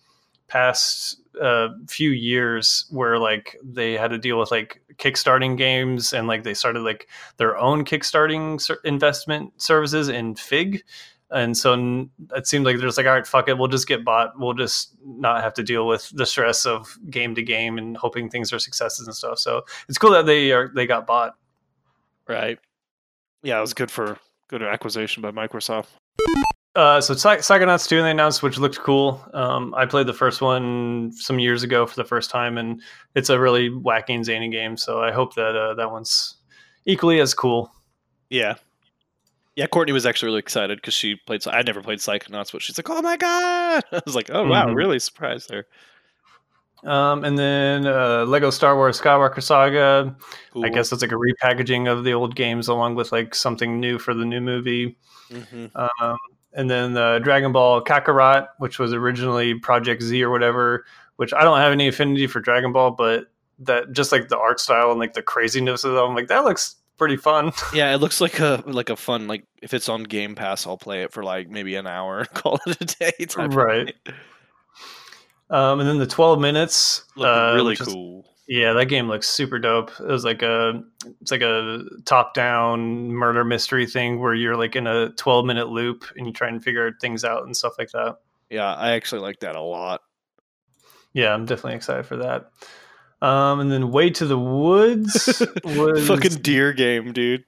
past 0.48 1.20
uh, 1.40 1.68
few 1.86 2.10
years 2.10 2.86
where 2.90 3.18
like 3.18 3.56
they 3.62 3.92
had 3.92 4.10
to 4.10 4.18
deal 4.18 4.38
with 4.38 4.50
like 4.50 4.80
kickstarting 4.98 5.56
games 5.56 6.12
and 6.12 6.26
like 6.26 6.42
they 6.42 6.54
started 6.54 6.80
like 6.80 7.08
their 7.36 7.56
own 7.56 7.84
kickstarting 7.84 8.60
ser- 8.60 8.80
investment 8.84 9.60
services 9.60 10.08
in 10.08 10.34
Fig. 10.34 10.82
And 11.30 11.56
so 11.56 12.08
it 12.34 12.46
seemed 12.46 12.64
like 12.64 12.76
they're 12.76 12.88
just 12.88 12.96
like, 12.96 13.06
all 13.06 13.12
right, 13.12 13.26
fuck 13.26 13.48
it, 13.48 13.58
we'll 13.58 13.68
just 13.68 13.86
get 13.86 14.04
bought. 14.04 14.38
We'll 14.38 14.54
just 14.54 14.96
not 15.04 15.42
have 15.42 15.54
to 15.54 15.62
deal 15.62 15.86
with 15.86 16.10
the 16.14 16.24
stress 16.24 16.64
of 16.64 16.96
game 17.10 17.34
to 17.34 17.42
game 17.42 17.76
and 17.76 17.96
hoping 17.96 18.30
things 18.30 18.52
are 18.52 18.58
successes 18.58 19.06
and 19.06 19.14
stuff. 19.14 19.38
So 19.38 19.62
it's 19.88 19.98
cool 19.98 20.12
that 20.12 20.26
they 20.26 20.52
are 20.52 20.70
they 20.74 20.86
got 20.86 21.06
bought. 21.06 21.34
Right. 22.26 22.58
Yeah, 23.42 23.58
it 23.58 23.62
was 23.62 23.74
good 23.74 23.90
for 23.90 24.18
good 24.48 24.62
acquisition 24.62 25.22
by 25.22 25.30
Microsoft. 25.30 25.88
Uh, 26.74 27.00
so 27.00 27.14
Psy- 27.14 27.38
Psychonauts 27.38 27.88
2 27.88 28.02
they 28.02 28.10
announced, 28.10 28.42
which 28.42 28.58
looked 28.58 28.78
cool. 28.78 29.20
Um, 29.34 29.74
I 29.74 29.84
played 29.86 30.06
the 30.06 30.12
first 30.12 30.40
one 30.40 31.10
some 31.12 31.38
years 31.40 31.62
ago 31.62 31.86
for 31.86 31.96
the 31.96 32.04
first 32.04 32.30
time, 32.30 32.56
and 32.56 32.80
it's 33.14 33.30
a 33.30 33.40
really 33.40 33.68
wacky 33.70 34.10
and 34.14 34.24
zany 34.24 34.48
game. 34.48 34.76
So 34.76 35.02
I 35.02 35.10
hope 35.10 35.34
that 35.34 35.56
uh, 35.56 35.74
that 35.74 35.90
one's 35.90 36.36
equally 36.84 37.20
as 37.20 37.34
cool. 37.34 37.72
Yeah. 38.30 38.54
Yeah, 39.56 39.66
Courtney 39.66 39.92
was 39.92 40.06
actually 40.06 40.26
really 40.28 40.38
excited 40.38 40.78
because 40.78 40.94
she 40.94 41.16
played. 41.16 41.44
I'd 41.48 41.66
never 41.66 41.82
played 41.82 41.98
Psychonauts, 41.98 42.52
but 42.52 42.62
she's 42.62 42.78
like, 42.78 42.88
"Oh 42.90 43.02
my 43.02 43.16
god!" 43.16 43.82
I 43.92 44.00
was 44.06 44.14
like, 44.14 44.30
"Oh 44.32 44.46
wow!" 44.46 44.66
Mhm. 44.66 44.76
Really 44.76 45.00
surprised 45.00 45.50
her. 45.50 45.66
Um, 46.84 47.24
and 47.24 47.36
then 47.36 47.86
uh, 47.88 48.24
Lego 48.24 48.50
Star 48.50 48.76
Wars 48.76 49.00
Skywalker 49.00 49.42
Saga. 49.42 50.14
I 50.62 50.68
guess 50.68 50.92
it's 50.92 51.02
like 51.02 51.10
a 51.10 51.16
repackaging 51.16 51.90
of 51.90 52.04
the 52.04 52.12
old 52.14 52.36
games 52.36 52.68
along 52.68 52.94
with 52.94 53.10
like 53.10 53.34
something 53.34 53.80
new 53.80 53.98
for 53.98 54.14
the 54.14 54.24
new 54.24 54.40
movie. 54.40 54.96
Mhm. 55.28 55.70
Um, 55.74 56.16
and 56.52 56.70
then 56.70 56.94
the 56.94 57.20
Dragon 57.22 57.52
Ball 57.52 57.82
Kakarot, 57.82 58.48
which 58.58 58.78
was 58.78 58.92
originally 58.92 59.54
Project 59.54 60.02
Z 60.02 60.22
or 60.22 60.30
whatever, 60.30 60.84
which 61.16 61.32
I 61.32 61.42
don't 61.42 61.58
have 61.58 61.72
any 61.72 61.88
affinity 61.88 62.26
for 62.26 62.40
Dragon 62.40 62.72
Ball, 62.72 62.90
but 62.92 63.26
that 63.60 63.92
just 63.92 64.12
like 64.12 64.28
the 64.28 64.38
art 64.38 64.60
style 64.60 64.90
and 64.90 65.00
like 65.00 65.14
the 65.14 65.22
craziness 65.22 65.84
of 65.84 65.94
them, 65.94 66.14
like 66.14 66.28
that 66.28 66.44
looks 66.44 66.76
pretty 66.96 67.16
fun. 67.16 67.52
Yeah, 67.74 67.94
it 67.94 67.98
looks 67.98 68.20
like 68.20 68.40
a 68.40 68.62
like 68.66 68.90
a 68.90 68.96
fun 68.96 69.28
like 69.28 69.44
if 69.62 69.74
it's 69.74 69.88
on 69.88 70.04
Game 70.04 70.34
Pass, 70.34 70.66
I'll 70.66 70.78
play 70.78 71.02
it 71.02 71.12
for 71.12 71.22
like 71.22 71.48
maybe 71.48 71.74
an 71.76 71.86
hour, 71.86 72.24
call 72.34 72.58
it 72.66 72.80
a 72.80 72.84
day. 72.84 73.26
Right. 73.36 73.94
Um, 75.50 75.80
and 75.80 75.88
then 75.88 75.96
the 75.96 76.06
12 76.06 76.40
minutes, 76.40 77.04
uh, 77.18 77.52
really 77.54 77.74
cool. 77.76 78.26
Yeah, 78.48 78.72
that 78.72 78.86
game 78.86 79.08
looks 79.08 79.28
super 79.28 79.58
dope. 79.58 79.90
It 80.00 80.06
was 80.06 80.24
like 80.24 80.40
a, 80.40 80.82
it's 81.20 81.30
like 81.30 81.42
a 81.42 81.82
top-down 82.06 83.12
murder 83.12 83.44
mystery 83.44 83.86
thing 83.86 84.20
where 84.20 84.34
you're 84.34 84.56
like 84.56 84.74
in 84.74 84.86
a 84.86 85.10
12-minute 85.10 85.68
loop 85.68 86.04
and 86.16 86.26
you 86.26 86.32
try 86.32 86.48
and 86.48 86.64
figure 86.64 86.92
things 86.98 87.24
out 87.24 87.44
and 87.44 87.54
stuff 87.54 87.74
like 87.78 87.90
that. 87.90 88.16
Yeah, 88.48 88.74
I 88.74 88.92
actually 88.92 89.20
like 89.20 89.40
that 89.40 89.54
a 89.54 89.60
lot. 89.60 90.00
Yeah, 91.12 91.34
I'm 91.34 91.44
definitely 91.44 91.76
excited 91.76 92.06
for 92.06 92.16
that. 92.16 92.50
Um, 93.20 93.60
and 93.60 93.70
then 93.70 93.90
Way 93.90 94.10
to 94.10 94.24
the 94.24 94.38
Woods 94.38 95.42
was 95.64 96.06
Fucking 96.06 96.40
deer 96.40 96.72
game, 96.72 97.12
dude. 97.12 97.44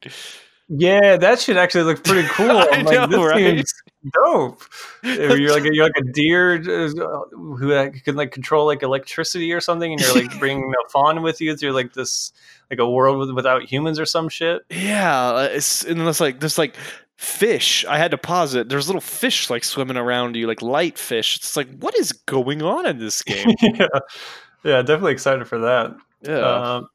Yeah, 0.70 1.16
that 1.16 1.40
should 1.40 1.56
actually 1.56 1.82
look 1.82 2.04
pretty 2.04 2.28
cool. 2.32 2.50
I'm 2.50 2.84
like, 2.84 2.94
know, 2.94 3.06
this 3.08 3.18
right? 3.18 3.38
seems 3.38 3.72
dope. 4.14 4.62
You're 5.02 5.52
like 5.52 5.64
a, 5.64 5.74
you're 5.74 5.84
like 5.84 5.96
a 5.98 6.12
deer 6.12 6.54
uh, 6.54 7.20
who 7.32 7.90
can 8.04 8.14
like 8.14 8.30
control 8.30 8.66
like 8.66 8.82
electricity 8.82 9.52
or 9.52 9.60
something, 9.60 9.92
and 9.92 10.00
you're 10.00 10.14
like 10.14 10.30
bringing 10.38 10.72
a 10.72 10.88
fawn 10.90 11.22
with 11.22 11.40
you 11.40 11.56
through 11.56 11.72
like 11.72 11.94
this 11.94 12.32
like 12.70 12.78
a 12.78 12.88
world 12.88 13.18
with, 13.18 13.32
without 13.32 13.64
humans 13.64 13.98
or 13.98 14.06
some 14.06 14.28
shit. 14.28 14.62
Yeah, 14.70 15.30
uh, 15.30 15.48
it's 15.50 15.84
and 15.84 16.00
there's 16.00 16.20
like 16.20 16.38
there's 16.38 16.56
like 16.56 16.76
fish. 17.16 17.84
I 17.86 17.98
had 17.98 18.12
to 18.12 18.18
pause 18.18 18.54
it. 18.54 18.68
There's 18.68 18.86
little 18.88 19.00
fish 19.00 19.50
like 19.50 19.64
swimming 19.64 19.96
around 19.96 20.36
you, 20.36 20.46
like 20.46 20.62
light 20.62 20.98
fish. 20.98 21.36
It's 21.36 21.56
like 21.56 21.68
what 21.80 21.98
is 21.98 22.12
going 22.12 22.62
on 22.62 22.86
in 22.86 22.98
this 22.98 23.22
game? 23.22 23.48
yeah, 23.60 23.86
yeah, 24.62 24.82
definitely 24.82 25.12
excited 25.12 25.48
for 25.48 25.58
that. 25.58 25.96
Yeah, 26.22 26.38
Um, 26.76 26.88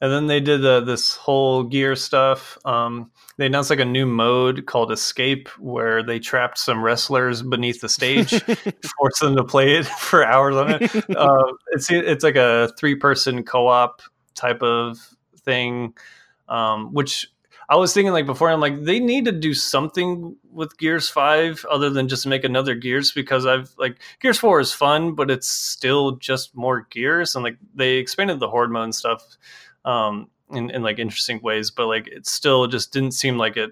and 0.00 0.10
then 0.10 0.26
they 0.26 0.40
did 0.40 0.62
the, 0.62 0.80
this 0.80 1.14
whole 1.14 1.62
gear 1.62 1.94
stuff. 1.94 2.56
Um, 2.64 3.10
they 3.36 3.46
announced 3.46 3.70
like 3.70 3.80
a 3.80 3.84
new 3.84 4.06
mode 4.06 4.64
called 4.66 4.90
Escape, 4.90 5.48
where 5.58 6.02
they 6.02 6.18
trapped 6.18 6.58
some 6.58 6.82
wrestlers 6.82 7.42
beneath 7.42 7.80
the 7.80 7.88
stage, 7.88 8.30
forced 8.98 9.20
them 9.20 9.36
to 9.36 9.44
play 9.44 9.76
it 9.76 9.86
for 9.98 10.24
hours 10.24 10.56
on 10.56 10.70
it. 10.70 11.16
Uh, 11.16 11.52
it's 11.72 11.90
it's 11.90 12.24
like 12.24 12.36
a 12.36 12.72
three 12.78 12.94
person 12.94 13.42
co 13.42 13.66
op 13.68 14.00
type 14.34 14.62
of 14.62 14.98
thing, 15.44 15.94
um, 16.48 16.94
which 16.94 17.26
I 17.68 17.76
was 17.76 17.92
thinking 17.92 18.12
like 18.12 18.26
before. 18.26 18.50
I'm 18.50 18.60
like 18.60 18.82
they 18.82 19.00
need 19.00 19.26
to 19.26 19.32
do 19.32 19.52
something 19.52 20.34
with 20.50 20.78
Gears 20.78 21.10
Five 21.10 21.64
other 21.70 21.90
than 21.90 22.08
just 22.08 22.26
make 22.26 22.44
another 22.44 22.74
Gears 22.74 23.12
because 23.12 23.44
I've 23.44 23.70
like 23.78 24.00
Gears 24.20 24.38
Four 24.38 24.60
is 24.60 24.72
fun, 24.72 25.14
but 25.14 25.30
it's 25.30 25.46
still 25.46 26.12
just 26.12 26.56
more 26.56 26.86
Gears 26.90 27.34
and 27.34 27.44
like 27.44 27.58
they 27.74 27.96
expanded 27.96 28.40
the 28.40 28.48
Horde 28.48 28.72
mode 28.72 28.84
and 28.84 28.94
stuff 28.94 29.36
um, 29.84 30.28
in, 30.50 30.70
in 30.70 30.82
like 30.82 30.98
interesting 30.98 31.40
ways, 31.42 31.70
but 31.70 31.86
like 31.86 32.06
it 32.08 32.26
still 32.26 32.66
just 32.66 32.92
didn't 32.92 33.12
seem 33.12 33.38
like 33.38 33.56
it 33.56 33.70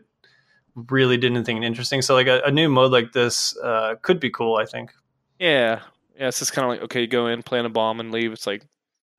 really 0.90 1.16
did 1.16 1.32
anything 1.32 1.62
interesting. 1.62 2.02
So 2.02 2.14
like 2.14 2.26
a, 2.28 2.40
a 2.44 2.50
new 2.50 2.68
mode 2.68 2.92
like 2.92 3.12
this 3.12 3.56
uh, 3.58 3.96
could 4.02 4.20
be 4.20 4.30
cool. 4.30 4.56
I 4.56 4.64
think. 4.64 4.92
Yeah, 5.38 5.80
yeah. 6.16 6.28
It's 6.28 6.38
just 6.38 6.52
kind 6.52 6.64
of 6.64 6.70
like 6.70 6.82
okay, 6.82 7.06
go 7.06 7.26
in, 7.26 7.42
plant 7.42 7.66
a 7.66 7.70
bomb, 7.70 8.00
and 8.00 8.12
leave. 8.12 8.32
It's 8.32 8.46
like, 8.46 8.64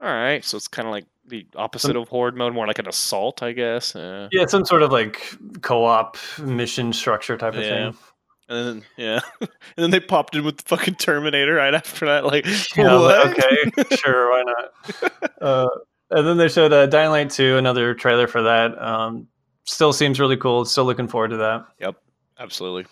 all 0.02 0.10
right. 0.10 0.44
So 0.44 0.58
it's 0.58 0.68
kind 0.68 0.88
of 0.88 0.92
like 0.92 1.06
the 1.28 1.46
opposite 1.56 1.96
of 1.96 2.08
horde 2.10 2.36
mode, 2.36 2.54
more 2.54 2.66
like 2.68 2.80
an 2.80 2.88
assault, 2.88 3.44
I 3.44 3.52
guess. 3.52 3.96
Uh, 3.96 4.30
Yeah, 4.32 4.46
some 4.48 4.66
sort 4.66 4.82
of 4.84 4.92
like 4.92 5.22
co-op 5.62 6.18
mission 6.40 6.92
structure 6.94 7.38
type 7.38 7.54
of 7.54 7.64
Yeah. 7.64 7.92
thing. 7.92 7.98
and 8.50 8.68
then 8.68 8.84
yeah, 8.98 9.20
and 9.42 9.50
then 9.78 9.92
they 9.92 10.00
popped 10.00 10.36
in 10.36 10.44
with 10.44 10.58
the 10.58 10.64
fucking 10.64 10.96
Terminator 10.96 11.54
right 11.54 11.76
after 11.76 12.08
that. 12.08 12.26
Like, 12.26 12.46
Yeah, 12.76 12.96
okay, 13.28 13.96
sure, 13.96 14.32
why 14.32 14.44
not? 14.46 15.32
Uh, 15.42 15.68
and 16.12 16.28
then 16.28 16.38
they 16.38 16.48
showed 16.48 16.74
uh, 16.74 16.86
Dying 16.86 17.12
Light 17.12 17.30
2, 17.30 17.58
another 17.58 17.94
trailer 17.94 18.28
for 18.28 18.42
that. 18.44 18.82
Um, 18.82 19.28
still 19.64 19.94
seems 19.94 20.20
really 20.20 20.38
cool. 20.38 20.66
Still 20.66 20.86
looking 20.86 21.08
forward 21.08 21.30
to 21.30 21.38
that. 21.38 21.66
Yep, 21.80 21.96
absolutely. 22.40 22.86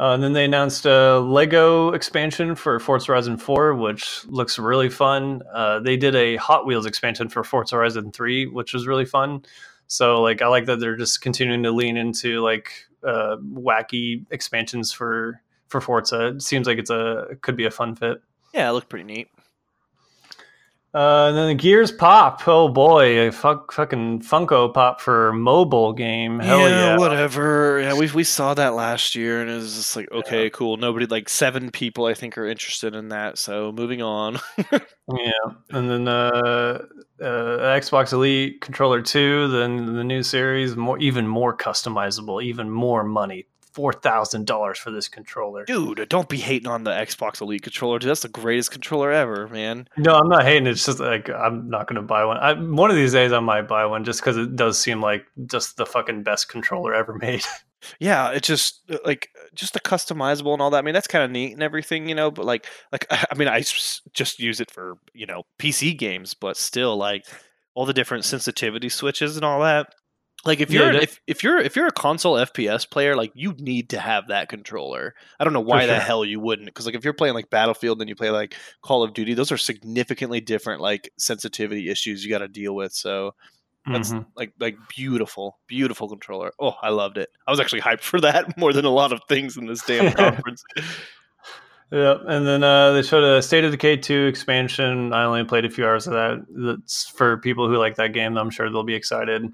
Uh, 0.00 0.14
and 0.14 0.22
then 0.22 0.32
they 0.32 0.44
announced 0.44 0.84
a 0.84 1.20
Lego 1.20 1.92
expansion 1.92 2.54
for 2.54 2.80
Forza 2.80 3.06
Horizon 3.06 3.36
4, 3.36 3.74
which 3.74 4.24
looks 4.26 4.58
really 4.58 4.88
fun. 4.88 5.42
Uh, 5.52 5.78
they 5.78 5.96
did 5.96 6.16
a 6.16 6.36
Hot 6.36 6.66
Wheels 6.66 6.86
expansion 6.86 7.28
for 7.28 7.44
Forza 7.44 7.76
Horizon 7.76 8.10
3, 8.10 8.46
which 8.46 8.72
was 8.72 8.86
really 8.86 9.04
fun. 9.04 9.44
So, 9.86 10.20
like, 10.22 10.42
I 10.42 10.48
like 10.48 10.64
that 10.66 10.80
they're 10.80 10.96
just 10.96 11.20
continuing 11.20 11.62
to 11.62 11.70
lean 11.70 11.96
into 11.96 12.40
like 12.40 12.72
uh, 13.04 13.36
wacky 13.36 14.24
expansions 14.30 14.90
for 14.92 15.40
for 15.68 15.80
Forza. 15.80 16.28
It 16.28 16.42
seems 16.42 16.66
like 16.66 16.78
it's 16.78 16.90
a 16.90 17.26
it 17.30 17.42
could 17.42 17.56
be 17.56 17.66
a 17.66 17.70
fun 17.70 17.94
fit. 17.94 18.22
Yeah, 18.54 18.70
it 18.70 18.72
looked 18.72 18.88
pretty 18.88 19.04
neat. 19.04 19.28
Uh, 20.94 21.28
and 21.28 21.36
then 21.36 21.48
the 21.48 21.54
Gears 21.54 21.90
Pop. 21.90 22.46
Oh 22.46 22.68
boy, 22.68 23.28
a 23.28 23.32
fuck, 23.32 23.72
fucking 23.72 24.20
Funko 24.20 24.72
Pop 24.74 25.00
for 25.00 25.32
mobile 25.32 25.94
game. 25.94 26.38
Hell 26.38 26.68
yeah! 26.68 26.98
whatever. 26.98 27.80
Yeah, 27.80 27.94
we 27.94 28.10
we 28.10 28.24
saw 28.24 28.52
that 28.52 28.74
last 28.74 29.14
year, 29.14 29.40
and 29.40 29.50
it 29.50 29.54
was 29.54 29.74
just 29.74 29.96
like, 29.96 30.12
okay, 30.12 30.50
cool. 30.50 30.76
Nobody, 30.76 31.06
like 31.06 31.30
seven 31.30 31.70
people, 31.70 32.04
I 32.04 32.12
think, 32.12 32.36
are 32.36 32.46
interested 32.46 32.94
in 32.94 33.08
that. 33.08 33.38
So 33.38 33.72
moving 33.72 34.02
on. 34.02 34.38
Yeah, 35.12 35.54
and 35.70 35.90
then 35.90 36.06
uh, 36.06 36.84
uh, 37.20 37.24
Xbox 37.24 38.12
Elite 38.12 38.60
Controller 38.60 39.02
Two, 39.02 39.48
then 39.48 39.96
the 39.96 40.04
new 40.04 40.22
series, 40.22 40.76
more 40.76 40.96
even 40.98 41.26
more 41.26 41.56
customizable, 41.56 42.42
even 42.42 42.70
more 42.70 43.02
money, 43.02 43.46
four 43.72 43.92
thousand 43.92 44.46
dollars 44.46 44.78
for 44.78 44.90
this 44.90 45.08
controller. 45.08 45.64
Dude, 45.64 46.08
don't 46.08 46.28
be 46.28 46.38
hating 46.38 46.68
on 46.68 46.84
the 46.84 46.90
Xbox 46.90 47.40
Elite 47.40 47.62
controller. 47.62 47.98
Dude, 47.98 48.10
that's 48.10 48.22
the 48.22 48.28
greatest 48.28 48.70
controller 48.70 49.12
ever, 49.12 49.48
man. 49.48 49.88
No, 49.96 50.14
I'm 50.14 50.28
not 50.28 50.44
hating. 50.44 50.66
It's 50.66 50.86
just 50.86 51.00
like 51.00 51.28
I'm 51.30 51.68
not 51.68 51.86
going 51.86 51.96
to 51.96 52.02
buy 52.02 52.24
one. 52.24 52.38
I, 52.38 52.54
one 52.54 52.90
of 52.90 52.96
these 52.96 53.12
days, 53.12 53.32
I 53.32 53.40
might 53.40 53.68
buy 53.68 53.86
one 53.86 54.04
just 54.04 54.20
because 54.20 54.36
it 54.36 54.56
does 54.56 54.78
seem 54.78 55.00
like 55.00 55.26
just 55.46 55.76
the 55.76 55.86
fucking 55.86 56.22
best 56.22 56.48
controller 56.48 56.94
ever 56.94 57.14
made. 57.14 57.44
Yeah, 57.98 58.30
it 58.30 58.42
just 58.42 58.82
uh, 58.90 58.98
like 59.04 59.30
just 59.54 59.74
the 59.74 59.80
customizable 59.80 60.52
and 60.52 60.62
all 60.62 60.70
that. 60.70 60.78
I 60.78 60.82
mean, 60.82 60.94
that's 60.94 61.08
kind 61.08 61.24
of 61.24 61.32
neat 61.32 61.52
and 61.52 61.64
everything, 61.64 62.08
you 62.08 62.14
know. 62.14 62.30
But 62.30 62.44
like, 62.44 62.66
like 62.92 63.06
I 63.10 63.34
mean, 63.36 63.48
I 63.48 63.60
just 63.60 64.38
use 64.38 64.60
it 64.60 64.70
for 64.70 64.98
you 65.14 65.26
know 65.26 65.42
PC 65.58 65.98
games, 65.98 66.34
but 66.34 66.56
still, 66.56 66.96
like 66.96 67.24
all 67.74 67.86
the 67.86 67.92
different 67.92 68.24
sensitivity 68.24 68.88
switches 68.88 69.36
and 69.36 69.44
all 69.44 69.60
that. 69.62 69.94
Like 70.44 70.60
if 70.60 70.70
you're 70.72 70.92
that- 70.92 71.02
if, 71.04 71.20
if 71.26 71.42
you're 71.44 71.58
if 71.58 71.76
you're 71.76 71.86
a 71.86 71.92
console 71.92 72.34
FPS 72.34 72.88
player, 72.90 73.14
like 73.14 73.30
you 73.34 73.54
need 73.58 73.90
to 73.90 74.00
have 74.00 74.28
that 74.28 74.48
controller. 74.48 75.14
I 75.38 75.44
don't 75.44 75.52
know 75.52 75.60
why 75.60 75.86
the 75.86 75.94
sure. 75.94 76.00
hell 76.00 76.24
you 76.24 76.40
wouldn't, 76.40 76.66
because 76.66 76.84
like 76.86 76.96
if 76.96 77.04
you're 77.04 77.12
playing 77.12 77.34
like 77.34 77.48
Battlefield 77.50 78.00
and 78.00 78.08
you 78.08 78.16
play 78.16 78.30
like 78.30 78.56
Call 78.82 79.02
of 79.04 79.14
Duty, 79.14 79.34
those 79.34 79.52
are 79.52 79.56
significantly 79.56 80.40
different 80.40 80.80
like 80.80 81.12
sensitivity 81.16 81.88
issues 81.88 82.24
you 82.24 82.30
got 82.30 82.38
to 82.38 82.48
deal 82.48 82.74
with. 82.74 82.92
So 82.92 83.34
that's 83.86 84.10
Mhm. 84.12 84.26
like 84.36 84.52
like 84.58 84.76
beautiful, 84.88 85.58
beautiful 85.68 86.08
controller. 86.08 86.52
Oh, 86.58 86.74
I 86.82 86.88
loved 86.90 87.18
it. 87.18 87.28
I 87.46 87.50
was 87.52 87.60
actually 87.60 87.82
hyped 87.82 88.02
for 88.02 88.20
that 88.20 88.56
more 88.58 88.72
than 88.72 88.84
a 88.84 88.90
lot 88.90 89.12
of 89.12 89.20
things 89.28 89.56
in 89.56 89.66
this 89.66 89.82
damn 89.84 90.12
conference. 90.16 90.64
Yep, 91.92 92.22
and 92.26 92.46
then 92.46 92.64
uh, 92.64 92.92
they 92.92 93.02
showed 93.02 93.22
a 93.22 93.42
State 93.42 93.64
of 93.64 93.70
Decay 93.70 93.98
2 93.98 94.24
expansion. 94.26 95.12
I 95.12 95.24
only 95.24 95.44
played 95.44 95.66
a 95.66 95.70
few 95.70 95.84
hours 95.84 96.06
of 96.06 96.14
that. 96.14 96.44
That's 96.50 97.06
for 97.08 97.36
people 97.36 97.68
who 97.68 97.76
like 97.76 97.96
that 97.96 98.14
game. 98.14 98.38
I'm 98.38 98.48
sure 98.48 98.70
they'll 98.70 98.82
be 98.82 98.94
excited. 98.94 99.44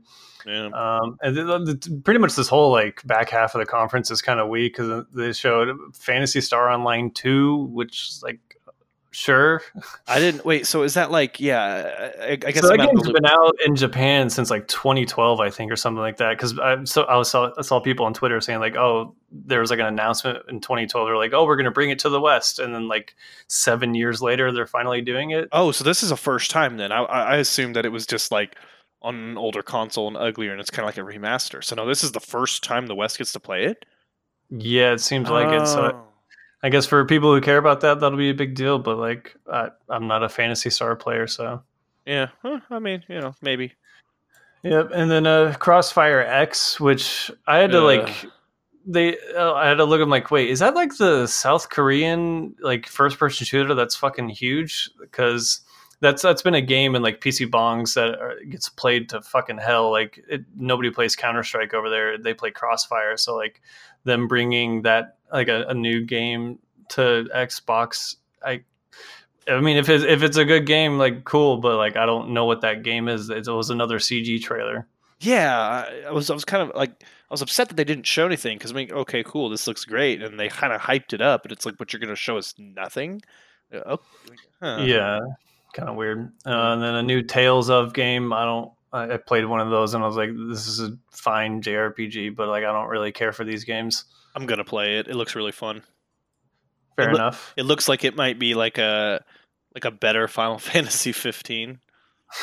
Yeah. 0.46 0.68
Um, 0.68 1.18
and 1.22 1.36
the, 1.36 1.44
the, 1.58 2.00
pretty 2.04 2.20
much 2.20 2.34
this 2.34 2.48
whole 2.48 2.70
like 2.70 3.06
back 3.06 3.30
half 3.30 3.54
of 3.54 3.60
the 3.60 3.66
conference 3.66 4.10
is 4.10 4.22
kind 4.22 4.40
of 4.40 4.48
weak 4.48 4.76
because 4.76 5.04
they 5.14 5.32
showed 5.32 5.76
Phantasy 5.94 6.40
Star 6.40 6.70
Online 6.70 7.10
2, 7.10 7.68
which 7.72 8.10
like 8.22 8.38
sure. 9.10 9.62
I 10.06 10.18
didn't 10.18 10.44
wait. 10.44 10.66
So 10.66 10.82
is 10.82 10.94
that 10.94 11.10
like 11.10 11.40
yeah? 11.40 12.12
I, 12.20 12.32
I 12.32 12.36
guess 12.36 12.60
so 12.60 12.68
that 12.68 12.74
I'm 12.74 12.80
out 12.80 12.94
of 12.94 13.02
game's 13.02 13.12
been 13.12 13.26
out 13.26 13.54
in 13.66 13.76
Japan 13.76 14.30
since 14.30 14.50
like 14.50 14.68
2012, 14.68 15.40
I 15.40 15.50
think, 15.50 15.72
or 15.72 15.76
something 15.76 16.00
like 16.00 16.18
that. 16.18 16.36
Because 16.36 16.58
I 16.58 16.82
so 16.84 17.06
I 17.08 17.22
saw, 17.22 17.50
I 17.58 17.62
saw 17.62 17.80
people 17.80 18.06
on 18.06 18.14
Twitter 18.14 18.40
saying 18.40 18.60
like, 18.60 18.76
oh, 18.76 19.14
there 19.32 19.60
was 19.60 19.70
like 19.70 19.80
an 19.80 19.86
announcement 19.86 20.38
in 20.48 20.60
2012. 20.60 21.06
They're 21.06 21.16
like, 21.16 21.32
oh, 21.32 21.44
we're 21.44 21.56
gonna 21.56 21.70
bring 21.70 21.90
it 21.90 21.98
to 22.00 22.08
the 22.08 22.20
West, 22.20 22.58
and 22.58 22.74
then 22.74 22.88
like 22.88 23.14
seven 23.48 23.94
years 23.94 24.22
later, 24.22 24.52
they're 24.52 24.66
finally 24.66 25.00
doing 25.00 25.30
it. 25.30 25.48
Oh, 25.52 25.72
so 25.72 25.84
this 25.84 26.02
is 26.02 26.10
a 26.10 26.16
first 26.16 26.50
time 26.50 26.76
then. 26.76 26.92
I 26.92 27.02
I 27.02 27.22
I 27.22 27.36
assumed 27.36 27.76
that 27.76 27.84
it 27.84 27.92
was 27.92 28.06
just 28.06 28.30
like 28.30 28.56
on 29.02 29.14
an 29.14 29.38
older 29.38 29.62
console 29.62 30.08
and 30.08 30.16
uglier, 30.16 30.52
and 30.52 30.60
it's 30.60 30.70
kind 30.70 30.88
of 30.88 30.96
like 30.96 30.98
a 30.98 31.08
remaster. 31.18 31.62
So 31.62 31.76
no, 31.76 31.86
this 31.86 32.02
is 32.02 32.12
the 32.12 32.20
first 32.20 32.64
time 32.64 32.86
the 32.86 32.94
West 32.94 33.18
gets 33.18 33.32
to 33.32 33.40
play 33.40 33.64
it. 33.64 33.84
Yeah, 34.50 34.92
it 34.92 35.00
seems 35.00 35.28
like 35.28 35.48
it. 35.52 35.66
So 35.66 35.92
Oh. 35.92 36.04
I 36.62 36.70
guess 36.70 36.86
for 36.86 37.04
people 37.04 37.32
who 37.32 37.40
care 37.40 37.58
about 37.58 37.80
that, 37.82 38.00
that'll 38.00 38.18
be 38.18 38.30
a 38.30 38.34
big 38.34 38.54
deal. 38.54 38.78
But 38.78 38.98
like, 38.98 39.36
I, 39.52 39.68
I'm 39.88 40.08
not 40.08 40.24
a 40.24 40.28
Phantasy 40.28 40.70
Star 40.70 40.96
player, 40.96 41.26
so. 41.28 41.62
yeah. 42.06 42.28
Huh, 42.42 42.60
I 42.70 42.78
mean, 42.80 43.04
you 43.08 43.20
know, 43.20 43.34
maybe. 43.42 43.74
Yep, 44.64 44.90
and 44.92 45.08
then 45.08 45.26
uh, 45.26 45.54
Crossfire 45.60 46.20
X, 46.20 46.80
which 46.80 47.30
I 47.46 47.58
had 47.58 47.70
to 47.70 47.80
like, 47.80 48.26
they 48.84 49.16
uh, 49.36 49.52
I 49.52 49.68
had 49.68 49.74
to 49.76 49.84
look. 49.84 50.00
I'm 50.00 50.10
like, 50.10 50.32
wait, 50.32 50.50
is 50.50 50.58
that 50.58 50.74
like 50.74 50.96
the 50.96 51.28
South 51.28 51.68
Korean 51.70 52.56
like 52.60 52.88
first 52.88 53.18
person 53.20 53.46
shooter 53.46 53.74
that's 53.74 53.94
fucking 53.94 54.30
huge? 54.30 54.90
Because 55.00 55.60
that's 56.00 56.22
that's 56.22 56.42
been 56.42 56.54
a 56.54 56.62
game 56.62 56.94
in 56.94 57.02
like 57.02 57.20
PC 57.20 57.50
bangs 57.50 57.94
that 57.94 58.18
are, 58.20 58.36
gets 58.48 58.68
played 58.68 59.08
to 59.10 59.20
fucking 59.20 59.58
hell. 59.58 59.90
Like 59.90 60.22
it, 60.28 60.44
nobody 60.56 60.90
plays 60.90 61.16
Counter 61.16 61.42
Strike 61.42 61.74
over 61.74 61.90
there. 61.90 62.18
They 62.18 62.34
play 62.34 62.50
Crossfire. 62.50 63.16
So 63.16 63.36
like 63.36 63.60
them 64.04 64.28
bringing 64.28 64.82
that 64.82 65.16
like 65.32 65.48
a, 65.48 65.64
a 65.68 65.74
new 65.74 66.04
game 66.04 66.58
to 66.90 67.28
Xbox, 67.34 68.16
I. 68.44 68.62
I 69.48 69.60
mean, 69.60 69.78
if 69.78 69.88
it's, 69.88 70.04
if 70.04 70.22
it's 70.22 70.36
a 70.36 70.44
good 70.44 70.66
game, 70.66 70.98
like 70.98 71.24
cool, 71.24 71.56
but 71.56 71.78
like 71.78 71.96
I 71.96 72.04
don't 72.04 72.30
know 72.34 72.44
what 72.44 72.60
that 72.60 72.82
game 72.82 73.08
is. 73.08 73.30
It 73.30 73.46
was 73.48 73.70
another 73.70 73.98
CG 73.98 74.42
trailer. 74.42 74.86
Yeah, 75.20 75.86
I, 76.06 76.10
was 76.10 76.30
I 76.30 76.34
was 76.34 76.44
kind 76.44 76.68
of 76.68 76.76
like 76.76 77.02
I 77.02 77.32
was 77.34 77.42
upset 77.42 77.68
that 77.68 77.76
they 77.76 77.84
didn't 77.84 78.06
show 78.06 78.26
anything 78.26 78.58
because 78.58 78.72
I 78.72 78.74
mean, 78.74 78.92
okay, 78.92 79.24
cool, 79.24 79.48
this 79.48 79.66
looks 79.66 79.86
great, 79.86 80.22
and 80.22 80.38
they 80.38 80.48
kind 80.48 80.72
of 80.72 80.82
hyped 80.82 81.14
it 81.14 81.22
up, 81.22 81.42
but 81.42 81.50
it's 81.52 81.64
like, 81.64 81.78
but 81.78 81.92
you're 81.92 82.00
gonna 82.00 82.14
show 82.14 82.36
us 82.36 82.54
nothing. 82.58 83.22
Uh, 83.72 83.96
Oh, 83.96 83.98
huh. 84.60 84.84
Yeah, 84.84 85.18
kind 85.78 85.88
of 85.88 85.96
weird. 85.96 86.32
Uh, 86.44 86.72
and 86.72 86.82
then 86.82 86.94
a 86.94 87.02
new 87.02 87.22
Tales 87.22 87.70
of 87.70 87.94
game. 87.94 88.32
I 88.32 88.44
don't. 88.44 88.72
I, 88.92 89.14
I 89.14 89.16
played 89.18 89.44
one 89.44 89.60
of 89.60 89.70
those 89.70 89.94
and 89.94 90.02
I 90.02 90.06
was 90.06 90.16
like, 90.16 90.30
this 90.48 90.66
is 90.66 90.80
a 90.80 90.96
fine 91.10 91.62
JRPG, 91.62 92.34
but 92.34 92.48
like 92.48 92.64
I 92.64 92.72
don't 92.72 92.88
really 92.88 93.12
care 93.12 93.32
for 93.32 93.44
these 93.44 93.64
games. 93.64 94.04
I'm 94.34 94.46
gonna 94.46 94.64
play 94.64 94.98
it. 94.98 95.08
It 95.08 95.14
looks 95.14 95.34
really 95.34 95.52
fun. 95.52 95.82
Fair 96.96 97.10
It 97.10 97.14
enough. 97.14 97.52
It 97.56 97.64
looks 97.64 97.88
like 97.88 98.04
it 98.04 98.16
might 98.16 98.38
be 98.38 98.54
like 98.54 98.78
a 98.78 99.22
like 99.74 99.84
a 99.84 99.90
better 99.90 100.26
Final 100.26 100.58
Fantasy 100.58 101.12
15. 101.12 101.78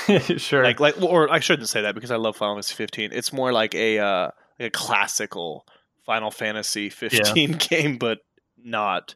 sure. 0.38 0.64
Like 0.64 0.80
like 0.80 1.02
or 1.02 1.32
I 1.32 1.40
shouldn't 1.40 1.70
say 1.70 1.82
that 1.82 1.96
because 1.96 2.12
I 2.12 2.16
love 2.16 2.38
Final 2.38 2.56
Fantasy 2.56 2.76
15. 2.76 3.10
It's 3.12 3.34
more 3.34 3.52
like 3.52 3.74
a 3.76 4.00
uh 4.00 4.30
like 4.60 4.68
a 4.68 4.70
classical 4.70 5.66
Final 6.06 6.32
Fantasy 6.32 6.90
15 6.90 7.54
game 7.70 7.98
but 7.98 8.20
not. 8.64 9.16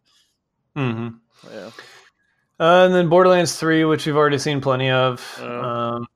Mm-hmm. 0.76 1.16
Yeah. 1.54 1.70
Uh, 2.60 2.86
and 2.86 2.94
then 2.94 3.08
Borderlands 3.08 3.58
3, 3.58 3.86
which 3.86 4.06
we've 4.06 4.18
already 4.18 4.38
seen 4.38 4.60
plenty 4.60 4.90
of. 4.90 5.40
Oh. 5.42 5.62
Um, 5.62 6.08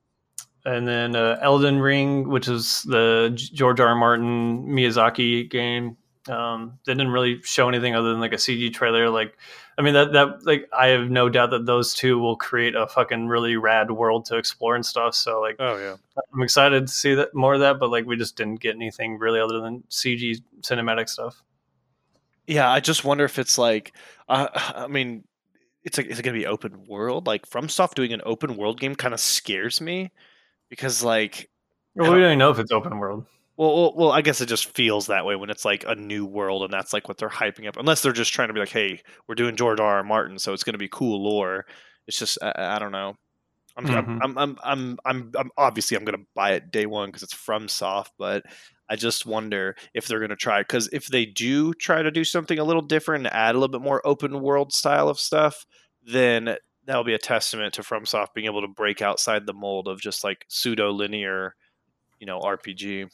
and 0.66 0.86
then 0.86 1.16
uh, 1.16 1.38
Elden 1.40 1.78
Ring, 1.78 2.28
which 2.28 2.48
is 2.48 2.82
the 2.82 3.32
George 3.34 3.80
R. 3.80 3.88
R. 3.88 3.94
Martin 3.94 4.66
Miyazaki 4.66 5.48
game. 5.48 5.96
Um, 6.28 6.78
they 6.86 6.94
didn't 6.94 7.12
really 7.12 7.42
show 7.42 7.68
anything 7.68 7.94
other 7.94 8.10
than 8.10 8.20
like 8.20 8.32
a 8.32 8.36
CG 8.36 8.72
trailer. 8.72 9.10
Like, 9.10 9.36
I 9.76 9.82
mean 9.82 9.92
that 9.92 10.12
that 10.12 10.46
like 10.46 10.68
I 10.72 10.86
have 10.88 11.10
no 11.10 11.28
doubt 11.28 11.50
that 11.50 11.66
those 11.66 11.92
two 11.92 12.18
will 12.18 12.36
create 12.36 12.74
a 12.74 12.86
fucking 12.86 13.26
really 13.26 13.56
rad 13.56 13.90
world 13.90 14.24
to 14.26 14.36
explore 14.36 14.74
and 14.74 14.86
stuff. 14.86 15.14
So 15.14 15.40
like, 15.40 15.56
Oh 15.58 15.76
yeah. 15.76 15.96
I'm 16.32 16.42
excited 16.42 16.86
to 16.86 16.92
see 16.92 17.14
that 17.14 17.34
more 17.34 17.54
of 17.54 17.60
that. 17.60 17.78
But 17.78 17.90
like, 17.90 18.06
we 18.06 18.16
just 18.16 18.36
didn't 18.36 18.60
get 18.60 18.74
anything 18.74 19.18
really 19.18 19.40
other 19.40 19.60
than 19.60 19.84
CG 19.90 20.40
cinematic 20.60 21.10
stuff. 21.10 21.42
Yeah, 22.46 22.70
I 22.70 22.80
just 22.80 23.04
wonder 23.04 23.24
if 23.24 23.38
it's 23.38 23.58
like, 23.58 23.92
uh, 24.28 24.48
I 24.54 24.86
mean, 24.86 25.24
it's 25.84 25.98
like, 25.98 26.06
is 26.08 26.18
it 26.18 26.22
going 26.22 26.34
to 26.34 26.40
be 26.40 26.46
open 26.46 26.86
world? 26.86 27.26
Like, 27.26 27.48
FromSoft 27.48 27.94
doing 27.94 28.12
an 28.12 28.22
open 28.24 28.56
world 28.56 28.80
game 28.80 28.94
kind 28.96 29.14
of 29.14 29.20
scares 29.20 29.80
me 29.80 30.12
because, 30.70 31.02
like, 31.04 31.50
Well, 31.96 32.12
we 32.12 32.18
don't 32.20 32.26
even 32.26 32.38
know 32.38 32.50
if 32.50 32.58
it's 32.60 32.70
open 32.72 32.98
world. 32.98 33.26
well, 33.56 33.74
well, 33.74 33.94
well, 33.96 34.12
I 34.12 34.20
guess 34.22 34.40
it 34.40 34.46
just 34.46 34.74
feels 34.74 35.06
that 35.06 35.24
way 35.24 35.36
when 35.36 35.50
it's 35.50 35.64
like 35.64 35.84
a 35.86 35.94
new 35.94 36.26
world 36.26 36.64
and 36.64 36.72
that's 36.72 36.92
like 36.92 37.06
what 37.08 37.18
they're 37.18 37.28
hyping 37.28 37.68
up. 37.68 37.76
Unless 37.76 38.02
they're 38.02 38.12
just 38.12 38.32
trying 38.32 38.48
to 38.48 38.54
be 38.54 38.60
like, 38.60 38.68
hey, 38.70 39.00
we're 39.28 39.36
doing 39.36 39.54
George 39.56 39.78
R. 39.80 39.96
R. 39.98 40.02
Martin, 40.04 40.38
so 40.38 40.52
it's 40.52 40.64
going 40.64 40.74
to 40.74 40.78
be 40.78 40.88
cool 40.88 41.22
lore. 41.22 41.64
It's 42.08 42.18
just, 42.18 42.38
I, 42.42 42.52
I 42.56 42.78
don't 42.80 42.92
know. 42.92 43.14
I'm, 43.76 43.86
Mhm. 43.86 44.20
I'm, 44.22 44.38
I'm, 44.38 44.58
I'm, 44.64 44.98
I'm, 45.04 45.32
I'm, 45.38 45.50
obviously 45.56 45.96
I'm 45.96 46.04
going 46.04 46.18
to 46.18 46.26
buy 46.34 46.52
it 46.52 46.70
day 46.72 46.86
one 46.86 47.08
because 47.10 47.22
it's 47.24 47.34
FromSoft, 47.34 48.10
but 48.18 48.44
I 48.88 48.96
just 48.96 49.26
wonder 49.26 49.76
if 49.94 50.06
they're 50.06 50.18
going 50.18 50.30
to 50.30 50.36
try 50.36 50.60
because 50.60 50.88
if 50.92 51.06
they 51.06 51.24
do 51.24 51.72
try 51.74 52.02
to 52.02 52.10
do 52.10 52.24
something 52.24 52.58
a 52.58 52.64
little 52.64 52.82
different 52.82 53.26
and 53.26 53.34
add 53.34 53.54
a 53.54 53.58
little 53.58 53.72
bit 53.72 53.84
more 53.84 54.06
open 54.06 54.40
world 54.40 54.72
style 54.72 55.08
of 55.08 55.18
stuff, 55.18 55.66
then 56.06 56.56
that'll 56.86 57.04
be 57.04 57.14
a 57.14 57.18
testament 57.18 57.74
to 57.74 57.82
FromSoft 57.82 58.34
being 58.34 58.46
able 58.46 58.60
to 58.60 58.68
break 58.68 59.00
outside 59.00 59.46
the 59.46 59.54
mold 59.54 59.88
of 59.88 60.00
just 60.00 60.22
like 60.22 60.44
pseudo 60.48 60.90
linear, 60.90 61.54
you 62.20 62.26
know, 62.26 62.40
RPG. 62.40 63.10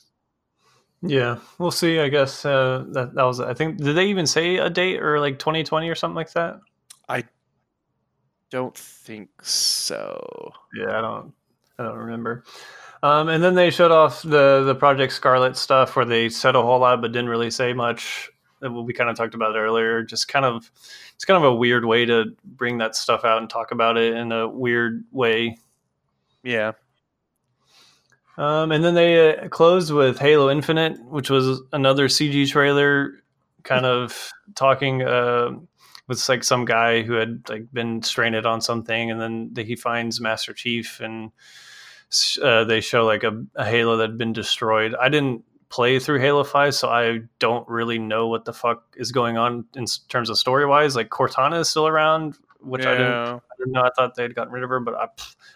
Yeah, 1.02 1.38
we'll 1.58 1.70
see. 1.70 1.98
I 1.98 2.08
guess 2.08 2.44
uh, 2.44 2.84
that 2.90 3.14
that 3.14 3.22
was. 3.22 3.40
I 3.40 3.54
think 3.54 3.78
did 3.78 3.96
they 3.96 4.06
even 4.08 4.26
say 4.26 4.56
a 4.56 4.68
date 4.68 5.00
or 5.00 5.18
like 5.18 5.38
2020 5.38 5.88
or 5.88 5.94
something 5.94 6.16
like 6.16 6.32
that? 6.32 6.60
I 7.08 7.24
don't 8.50 8.76
think 8.76 9.30
so. 9.42 10.52
Yeah, 10.76 10.98
I 10.98 11.00
don't. 11.00 11.32
I 11.78 11.84
don't 11.84 11.96
remember. 11.96 12.44
Um, 13.02 13.28
and 13.28 13.42
then 13.42 13.54
they 13.54 13.70
showed 13.70 13.92
off 13.92 14.22
the 14.22 14.62
the 14.64 14.74
Project 14.74 15.12
Scarlet 15.12 15.56
stuff 15.56 15.96
where 15.96 16.04
they 16.04 16.28
said 16.28 16.54
a 16.54 16.62
whole 16.62 16.80
lot 16.80 17.00
but 17.00 17.12
didn't 17.12 17.30
really 17.30 17.50
say 17.50 17.72
much. 17.72 18.30
We 18.60 18.92
kind 18.92 19.08
of 19.08 19.16
talked 19.16 19.34
about 19.34 19.56
it 19.56 19.58
earlier. 19.58 20.02
Just 20.02 20.28
kind 20.28 20.44
of, 20.44 20.70
it's 21.14 21.24
kind 21.24 21.42
of 21.42 21.50
a 21.50 21.54
weird 21.54 21.86
way 21.86 22.04
to 22.04 22.36
bring 22.44 22.76
that 22.78 22.94
stuff 22.94 23.24
out 23.24 23.38
and 23.38 23.48
talk 23.48 23.70
about 23.70 23.96
it 23.96 24.14
in 24.14 24.32
a 24.32 24.46
weird 24.46 25.04
way. 25.12 25.56
Yeah. 26.42 26.72
Um, 28.36 28.70
and 28.70 28.84
then 28.84 28.94
they 28.94 29.34
uh, 29.34 29.48
closed 29.48 29.92
with 29.92 30.18
Halo 30.18 30.50
Infinite, 30.50 31.02
which 31.04 31.30
was 31.30 31.62
another 31.72 32.08
CG 32.08 32.50
trailer, 32.50 33.22
kind 33.64 33.86
of 33.86 34.30
talking 34.54 35.02
uh, 35.02 35.50
with 36.06 36.26
like 36.28 36.44
some 36.44 36.64
guy 36.64 37.02
who 37.02 37.14
had 37.14 37.48
like 37.48 37.72
been 37.72 38.02
stranded 38.02 38.46
on 38.46 38.60
something, 38.60 39.10
and 39.10 39.20
then 39.20 39.52
he 39.56 39.76
finds 39.76 40.20
Master 40.20 40.52
Chief, 40.52 41.00
and 41.00 41.32
uh, 42.42 42.64
they 42.64 42.80
show 42.80 43.04
like 43.04 43.22
a, 43.24 43.44
a 43.54 43.64
Halo 43.64 43.96
that 43.98 44.10
had 44.10 44.18
been 44.18 44.32
destroyed. 44.32 44.94
I 45.00 45.08
didn't 45.08 45.44
play 45.68 45.98
through 45.98 46.20
Halo 46.20 46.44
Five, 46.44 46.74
so 46.74 46.88
I 46.88 47.20
don't 47.38 47.68
really 47.68 47.98
know 47.98 48.26
what 48.28 48.44
the 48.44 48.52
fuck 48.52 48.82
is 48.96 49.12
going 49.12 49.36
on 49.36 49.64
in 49.76 49.86
terms 50.08 50.28
of 50.30 50.38
story 50.38 50.66
wise. 50.66 50.96
Like 50.96 51.08
Cortana 51.10 51.60
is 51.60 51.68
still 51.68 51.86
around, 51.86 52.36
which 52.60 52.84
I 52.86 52.92
didn't. 52.92 53.12
I 53.12 53.40
didn't 53.58 53.72
know. 53.72 53.82
I 53.82 53.90
thought 53.96 54.14
they'd 54.16 54.34
gotten 54.34 54.52
rid 54.52 54.64
of 54.64 54.70
her, 54.70 54.80
but 54.80 54.94
I, 54.94 55.06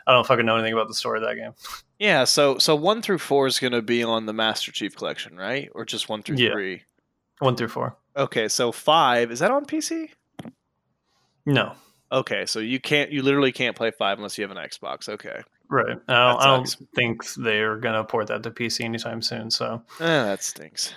I 0.07 0.13
don't 0.13 0.27
fucking 0.27 0.47
know 0.47 0.55
anything 0.57 0.73
about 0.73 0.89
the 0.89 0.95
story 0.95 1.19
of 1.19 1.25
that 1.27 1.37
game. 1.37 1.53
Yeah, 1.99 2.25
so 2.25 2.59
so 2.59 2.75
one 2.77 3.03
through 3.03 3.19
four 3.19 3.47
is 3.47 3.59
going 3.59 3.73
to 3.73 3.83
be 3.83 4.03
on 4.05 4.27
the 4.27 4.33
Master 4.33 4.71
Chief 4.73 4.95
collection, 4.97 5.37
right? 5.37 5.69
Or 5.75 5.85
just 5.85 6.09
one 6.09 6.23
through 6.23 6.37
Yeah. 6.37 6.53
three? 6.53 6.83
One 7.41 7.57
through 7.57 7.69
four. 7.69 7.97
Okay, 8.17 8.47
so 8.49 8.71
five 8.71 9.31
is 9.33 9.41
that 9.41 9.51
on 9.51 9.65
PC? 9.65 10.11
No. 11.47 11.75
Okay, 12.13 12.47
so 12.47 12.61
you 12.61 12.79
can't, 12.79 13.11
you 13.11 13.23
literally 13.23 13.51
can't 13.53 13.75
play 13.77 13.91
five 13.91 14.19
unless 14.19 14.39
you 14.39 14.43
have 14.47 14.57
an 14.57 14.63
Xbox. 14.63 15.09
Okay, 15.09 15.41
Right. 15.71 15.97
I 16.09 16.13
don't, 16.33 16.41
I 16.43 16.47
don't 16.47 16.77
think 16.95 17.33
they're 17.35 17.77
gonna 17.77 18.05
port 18.05 18.27
that 18.29 18.43
to 18.45 18.51
PC 18.51 18.85
anytime 18.85 19.23
soon. 19.23 19.51
So 19.51 19.83
eh, 20.01 20.05
that 20.05 20.43
stinks. 20.43 20.93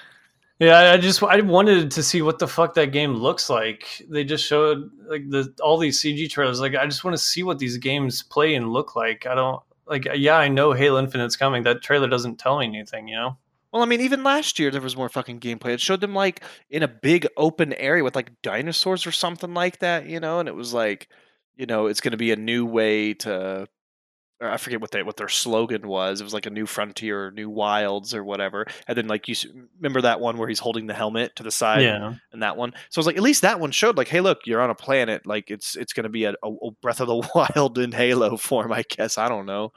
yeah, 0.59 0.77
I- 0.77 0.93
I 0.93 0.97
just 0.97 1.21
I 1.23 1.39
wanted 1.41 1.89
to 1.91 2.03
see 2.03 2.21
what 2.21 2.37
the 2.39 2.47
fuck 2.47 2.73
that 2.75 2.91
game 2.91 3.13
looks 3.13 3.49
like. 3.49 4.03
They 4.09 4.23
just 4.23 4.45
showed 4.45 4.89
like 5.07 5.29
the 5.29 5.53
all 5.63 5.77
these 5.77 6.01
CG 6.01 6.29
trailers. 6.29 6.59
Like 6.59 6.75
I 6.75 6.85
just 6.85 7.03
want 7.03 7.15
to 7.15 7.21
see 7.23 7.43
what 7.43 7.59
these 7.59 7.77
games 7.77 8.23
play 8.23 8.55
and 8.55 8.71
look 8.71 8.95
like. 8.95 9.25
I 9.25 9.35
don't 9.35 9.61
like. 9.87 10.07
Yeah, 10.15 10.35
I 10.37 10.47
know 10.49 10.73
Halo 10.73 10.99
Infinite's 10.99 11.37
coming. 11.37 11.63
That 11.63 11.81
trailer 11.81 12.07
doesn't 12.09 12.37
tell 12.37 12.59
me 12.59 12.65
anything. 12.65 13.07
You 13.07 13.15
know. 13.15 13.37
Well, 13.71 13.83
I 13.83 13.85
mean, 13.85 14.01
even 14.01 14.23
last 14.23 14.59
year 14.59 14.71
there 14.71 14.81
was 14.81 14.95
more 14.97 15.09
fucking 15.09 15.39
gameplay. 15.39 15.73
It 15.73 15.81
showed 15.81 16.01
them 16.01 16.13
like 16.15 16.41
in 16.69 16.83
a 16.83 16.87
big 16.87 17.27
open 17.35 17.73
area 17.73 18.03
with 18.03 18.15
like 18.15 18.31
dinosaurs 18.41 19.05
or 19.05 19.11
something 19.11 19.53
like 19.53 19.79
that, 19.79 20.07
you 20.07 20.19
know, 20.19 20.39
and 20.39 20.47
it 20.47 20.55
was 20.55 20.73
like, 20.73 21.09
you 21.57 21.65
know, 21.65 21.87
it's 21.87 21.99
going 22.01 22.11
to 22.13 22.17
be 22.17 22.31
a 22.31 22.35
new 22.37 22.65
way 22.65 23.13
to. 23.15 23.67
Or 24.39 24.49
I 24.49 24.57
forget 24.57 24.79
what 24.79 24.91
they 24.91 25.01
what 25.01 25.17
their 25.17 25.29
slogan 25.29 25.87
was. 25.87 26.21
It 26.21 26.23
was 26.23 26.33
like 26.33 26.45
a 26.45 26.51
new 26.51 26.67
frontier, 26.67 27.27
or 27.27 27.31
new 27.31 27.49
wilds, 27.49 28.13
or 28.13 28.23
whatever. 28.23 28.67
And 28.87 28.97
then 28.97 29.07
like 29.07 29.27
you 29.27 29.35
remember 29.77 30.01
that 30.01 30.19
one 30.19 30.37
where 30.37 30.47
he's 30.47 30.59
holding 30.59 30.85
the 30.85 30.93
helmet 30.93 31.35
to 31.37 31.43
the 31.43 31.51
side, 31.51 31.81
yeah. 31.81 32.13
and 32.31 32.43
that 32.43 32.55
one. 32.55 32.73
So 32.89 32.99
I 32.99 33.01
was 33.01 33.07
like, 33.07 33.17
at 33.17 33.23
least 33.23 33.41
that 33.41 33.59
one 33.59 33.71
showed 33.71 33.97
like, 33.97 34.07
hey, 34.07 34.21
look, 34.21 34.39
you're 34.45 34.61
on 34.61 34.69
a 34.69 34.75
planet. 34.75 35.25
Like 35.25 35.49
it's 35.49 35.75
it's 35.75 35.93
going 35.93 36.03
to 36.03 36.09
be 36.09 36.25
a, 36.25 36.35
a, 36.43 36.51
a 36.51 36.71
Breath 36.81 37.01
of 37.01 37.07
the 37.07 37.29
Wild 37.55 37.79
in 37.79 37.91
Halo 37.91 38.37
form, 38.37 38.71
I 38.71 38.83
guess. 38.87 39.17
I 39.17 39.27
don't 39.27 39.47
know, 39.47 39.71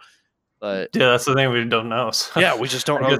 but 0.61 0.91
Yeah, 0.95 1.11
that's 1.11 1.25
the 1.25 1.35
thing 1.35 1.51
we 1.51 1.65
don't 1.65 1.89
know. 1.89 2.11
So 2.11 2.39
yeah, 2.39 2.57
we 2.57 2.69
just 2.69 2.87
don't 2.87 3.03
know. 3.03 3.19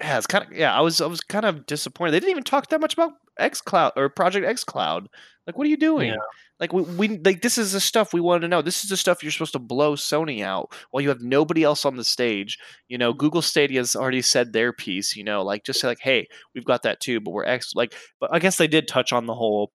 Yeah, 0.00 0.18
it's 0.18 0.26
kind 0.26 0.44
of 0.44 0.52
yeah. 0.52 0.76
I 0.76 0.80
was 0.80 1.00
I 1.00 1.06
was 1.06 1.20
kind 1.20 1.44
of 1.44 1.66
disappointed. 1.66 2.12
They 2.12 2.20
didn't 2.20 2.30
even 2.30 2.44
talk 2.44 2.68
that 2.68 2.80
much 2.80 2.94
about 2.94 3.12
X 3.38 3.60
Cloud 3.60 3.92
or 3.96 4.08
Project 4.08 4.46
X 4.46 4.62
Cloud. 4.64 5.08
Like, 5.46 5.56
what 5.56 5.66
are 5.66 5.70
you 5.70 5.76
doing? 5.76 6.10
Yeah. 6.10 6.16
Like, 6.60 6.72
we, 6.72 6.82
we 6.82 7.08
like 7.18 7.42
this 7.42 7.58
is 7.58 7.72
the 7.72 7.80
stuff 7.80 8.12
we 8.12 8.20
wanted 8.20 8.40
to 8.42 8.48
know. 8.48 8.62
This 8.62 8.84
is 8.84 8.90
the 8.90 8.96
stuff 8.96 9.22
you're 9.22 9.32
supposed 9.32 9.52
to 9.52 9.58
blow 9.58 9.94
Sony 9.94 10.42
out 10.42 10.72
while 10.90 11.00
you 11.00 11.08
have 11.08 11.20
nobody 11.20 11.64
else 11.64 11.84
on 11.84 11.96
the 11.96 12.04
stage. 12.04 12.58
You 12.88 12.98
know, 12.98 13.12
Google 13.12 13.42
Stadia's 13.42 13.96
already 13.96 14.22
said 14.22 14.52
their 14.52 14.72
piece. 14.72 15.16
You 15.16 15.24
know, 15.24 15.42
like 15.42 15.64
just 15.64 15.80
say 15.80 15.88
like, 15.88 16.00
hey, 16.00 16.28
we've 16.54 16.64
got 16.64 16.82
that 16.82 17.00
too, 17.00 17.20
but 17.20 17.32
we're 17.32 17.44
X. 17.44 17.72
Like, 17.74 17.94
but 18.20 18.30
I 18.32 18.38
guess 18.38 18.56
they 18.56 18.68
did 18.68 18.86
touch 18.86 19.12
on 19.12 19.26
the 19.26 19.34
whole. 19.34 19.72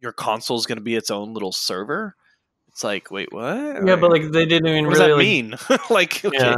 Your 0.00 0.12
console 0.12 0.56
is 0.56 0.66
going 0.66 0.78
to 0.78 0.82
be 0.82 0.96
its 0.96 1.10
own 1.12 1.32
little 1.34 1.52
server. 1.52 2.16
It's 2.68 2.82
like, 2.82 3.10
wait, 3.10 3.32
what? 3.32 3.86
Yeah, 3.86 3.96
but 3.96 4.10
like 4.10 4.32
they 4.32 4.46
didn't 4.46 4.66
even 4.66 4.86
what 4.86 4.94
does 4.94 5.00
really 5.00 5.46
that 5.46 5.68
like, 5.68 5.70
mean? 5.70 5.78
like, 5.90 6.24
okay, 6.24 6.36
Yeah. 6.36 6.56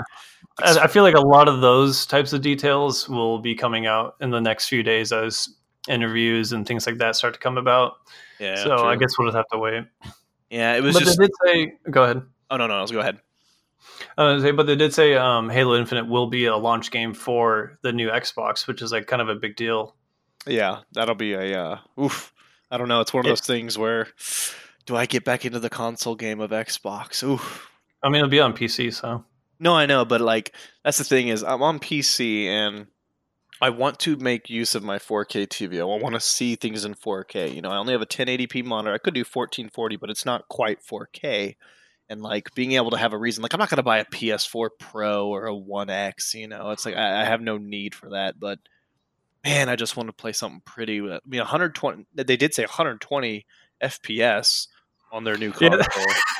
I, 0.62 0.80
I 0.84 0.86
feel 0.86 1.02
like 1.02 1.14
a 1.14 1.20
lot 1.20 1.48
of 1.48 1.60
those 1.60 2.06
types 2.06 2.32
of 2.32 2.40
details 2.42 3.08
will 3.08 3.38
be 3.38 3.54
coming 3.54 3.86
out 3.86 4.16
in 4.20 4.30
the 4.30 4.40
next 4.40 4.68
few 4.68 4.82
days 4.82 5.12
as 5.12 5.48
interviews 5.88 6.52
and 6.52 6.66
things 6.66 6.86
like 6.86 6.98
that 6.98 7.16
start 7.16 7.34
to 7.34 7.40
come 7.40 7.58
about. 7.58 7.94
yeah. 8.38 8.62
so 8.62 8.76
I 8.86 8.96
guess 8.96 9.18
we'll 9.18 9.28
just 9.28 9.36
have 9.36 9.48
to 9.52 9.58
wait. 9.58 9.84
yeah, 10.50 10.74
it 10.76 10.82
was 10.82 10.94
But 10.94 11.04
just. 11.04 11.18
they 11.18 11.26
did 11.26 11.32
say, 11.44 11.72
go 11.90 12.04
ahead. 12.04 12.22
Oh 12.50 12.56
no, 12.56 12.66
no, 12.66 12.78
let's 12.80 12.92
go 12.92 13.00
ahead. 13.00 13.20
Uh, 14.16 14.40
say, 14.40 14.50
but 14.50 14.66
they 14.66 14.76
did 14.76 14.94
say 14.94 15.14
um, 15.14 15.48
Halo 15.50 15.76
Infinite 15.76 16.08
will 16.08 16.26
be 16.28 16.46
a 16.46 16.56
launch 16.56 16.90
game 16.90 17.14
for 17.14 17.78
the 17.82 17.92
new 17.92 18.08
Xbox, 18.08 18.66
which 18.66 18.80
is 18.82 18.92
like 18.92 19.06
kind 19.06 19.20
of 19.22 19.28
a 19.28 19.34
big 19.34 19.56
deal. 19.56 19.94
Yeah, 20.46 20.80
that'll 20.92 21.14
be 21.14 21.32
a 21.34 21.60
uh, 21.60 21.78
oof. 22.00 22.32
I 22.70 22.76
don't 22.78 22.88
know. 22.88 23.00
It's 23.00 23.12
one 23.12 23.20
of 23.20 23.26
It- 23.26 23.30
those 23.30 23.40
things 23.40 23.76
where 23.78 24.08
do 24.86 24.96
I 24.96 25.06
get 25.06 25.24
back 25.24 25.44
into 25.44 25.58
the 25.60 25.70
console 25.70 26.14
game 26.16 26.40
of 26.40 26.50
Xbox? 26.50 27.22
Oof. 27.22 27.70
I 28.02 28.08
mean, 28.08 28.16
it'll 28.16 28.28
be 28.28 28.40
on 28.40 28.52
PC, 28.52 28.92
so 28.92 29.24
No, 29.64 29.74
I 29.74 29.86
know, 29.86 30.04
but 30.04 30.20
like 30.20 30.54
that's 30.84 30.98
the 30.98 31.04
thing 31.04 31.28
is 31.28 31.42
I'm 31.42 31.62
on 31.62 31.80
PC 31.80 32.44
and 32.44 32.86
I 33.62 33.70
want 33.70 33.98
to 34.00 34.16
make 34.16 34.50
use 34.50 34.74
of 34.74 34.84
my 34.84 34.98
4K 34.98 35.46
TV. 35.46 35.80
I 35.80 35.84
want 35.84 36.14
to 36.14 36.20
see 36.20 36.54
things 36.54 36.84
in 36.84 36.94
4K. 36.94 37.54
You 37.54 37.62
know, 37.62 37.70
I 37.70 37.78
only 37.78 37.92
have 37.92 38.02
a 38.02 38.06
1080p 38.06 38.62
monitor. 38.62 38.94
I 38.94 38.98
could 38.98 39.14
do 39.14 39.20
1440, 39.20 39.96
but 39.96 40.10
it's 40.10 40.26
not 40.26 40.48
quite 40.48 40.84
4K. 40.84 41.56
And 42.10 42.22
like 42.22 42.54
being 42.54 42.72
able 42.72 42.90
to 42.90 42.98
have 42.98 43.14
a 43.14 43.18
reason, 43.18 43.42
like 43.42 43.54
I'm 43.54 43.58
not 43.58 43.70
going 43.70 43.78
to 43.78 43.82
buy 43.82 44.00
a 44.00 44.04
PS4 44.04 44.68
Pro 44.78 45.28
or 45.28 45.46
a 45.46 45.54
1X. 45.54 46.34
You 46.34 46.48
know, 46.48 46.70
it's 46.70 46.84
like 46.84 46.96
I, 46.96 47.22
I 47.22 47.24
have 47.24 47.40
no 47.40 47.56
need 47.56 47.94
for 47.94 48.10
that. 48.10 48.38
But 48.38 48.58
man, 49.42 49.70
I 49.70 49.76
just 49.76 49.96
want 49.96 50.10
to 50.10 50.12
play 50.12 50.32
something 50.32 50.60
pretty. 50.66 51.00
I 51.00 51.20
mean, 51.26 51.40
120. 51.40 52.04
They 52.14 52.36
did 52.36 52.52
say 52.52 52.64
120 52.64 53.46
FPS 53.82 54.66
on 55.14 55.22
their 55.22 55.38
new 55.38 55.52
Yeah. 55.60 55.80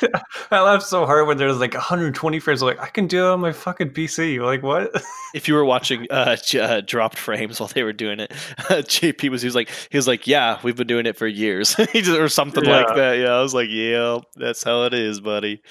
I 0.51 0.59
laughed 0.59 0.85
so 0.85 1.05
hard 1.05 1.27
when 1.27 1.37
there's 1.37 1.57
like 1.57 1.73
120 1.73 2.39
frames. 2.39 2.61
Like 2.61 2.79
I 2.79 2.87
can 2.87 3.07
do 3.07 3.25
it 3.25 3.29
on 3.29 3.39
my 3.39 3.53
fucking 3.53 3.91
PC. 3.91 4.43
Like 4.43 4.61
what? 4.61 4.93
if 5.33 5.47
you 5.47 5.53
were 5.53 5.63
watching 5.63 6.07
uh, 6.11 6.35
J- 6.35 6.59
uh 6.59 6.81
dropped 6.81 7.17
frames 7.17 7.59
while 7.59 7.67
they 7.67 7.83
were 7.83 7.93
doing 7.93 8.19
it 8.19 8.31
jp 8.57 9.29
was 9.29 9.41
he 9.41 9.47
was 9.47 9.55
like 9.55 9.69
he 9.89 9.97
was 9.97 10.07
like 10.07 10.27
yeah 10.27 10.59
we've 10.63 10.77
been 10.77 10.87
doing 10.87 11.05
it 11.05 11.17
for 11.17 11.27
years 11.27 11.75
just, 11.75 12.09
or 12.09 12.29
something 12.29 12.63
like 12.63 12.87
that 12.95 13.17
yeah 13.19 13.33
i 13.33 13.41
was 13.41 13.53
like 13.53 13.67
yeah 13.69 14.19
that's 14.37 14.63
how 14.63 14.83
it 14.83 14.93
is 14.93 15.19
buddy 15.19 15.61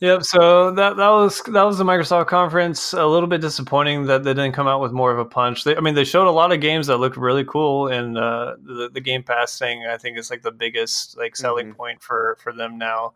Yep. 0.00 0.22
So 0.24 0.70
that 0.72 0.96
that 0.96 1.08
was 1.10 1.42
that 1.42 1.62
was 1.62 1.76
the 1.78 1.84
Microsoft 1.84 2.28
conference. 2.28 2.92
A 2.94 3.04
little 3.06 3.26
bit 3.28 3.40
disappointing 3.40 4.06
that 4.06 4.24
they 4.24 4.32
didn't 4.32 4.52
come 4.52 4.66
out 4.66 4.80
with 4.80 4.92
more 4.92 5.12
of 5.12 5.18
a 5.18 5.24
punch. 5.24 5.64
They, 5.64 5.76
I 5.76 5.80
mean, 5.80 5.94
they 5.94 6.04
showed 6.04 6.26
a 6.26 6.30
lot 6.30 6.50
of 6.52 6.60
games 6.60 6.86
that 6.86 6.96
looked 6.96 7.16
really 7.18 7.44
cool, 7.44 7.88
and 7.88 8.16
uh, 8.16 8.56
the 8.62 8.88
the 8.92 9.00
Game 9.00 9.22
Pass 9.22 9.58
thing 9.58 9.84
I 9.86 9.98
think 9.98 10.16
is 10.18 10.30
like 10.30 10.42
the 10.42 10.50
biggest 10.52 11.16
like 11.18 11.36
selling 11.36 11.72
Mhm. 11.72 11.76
point 11.76 12.02
for 12.02 12.38
for 12.42 12.52
them 12.52 12.78
now. 12.78 13.12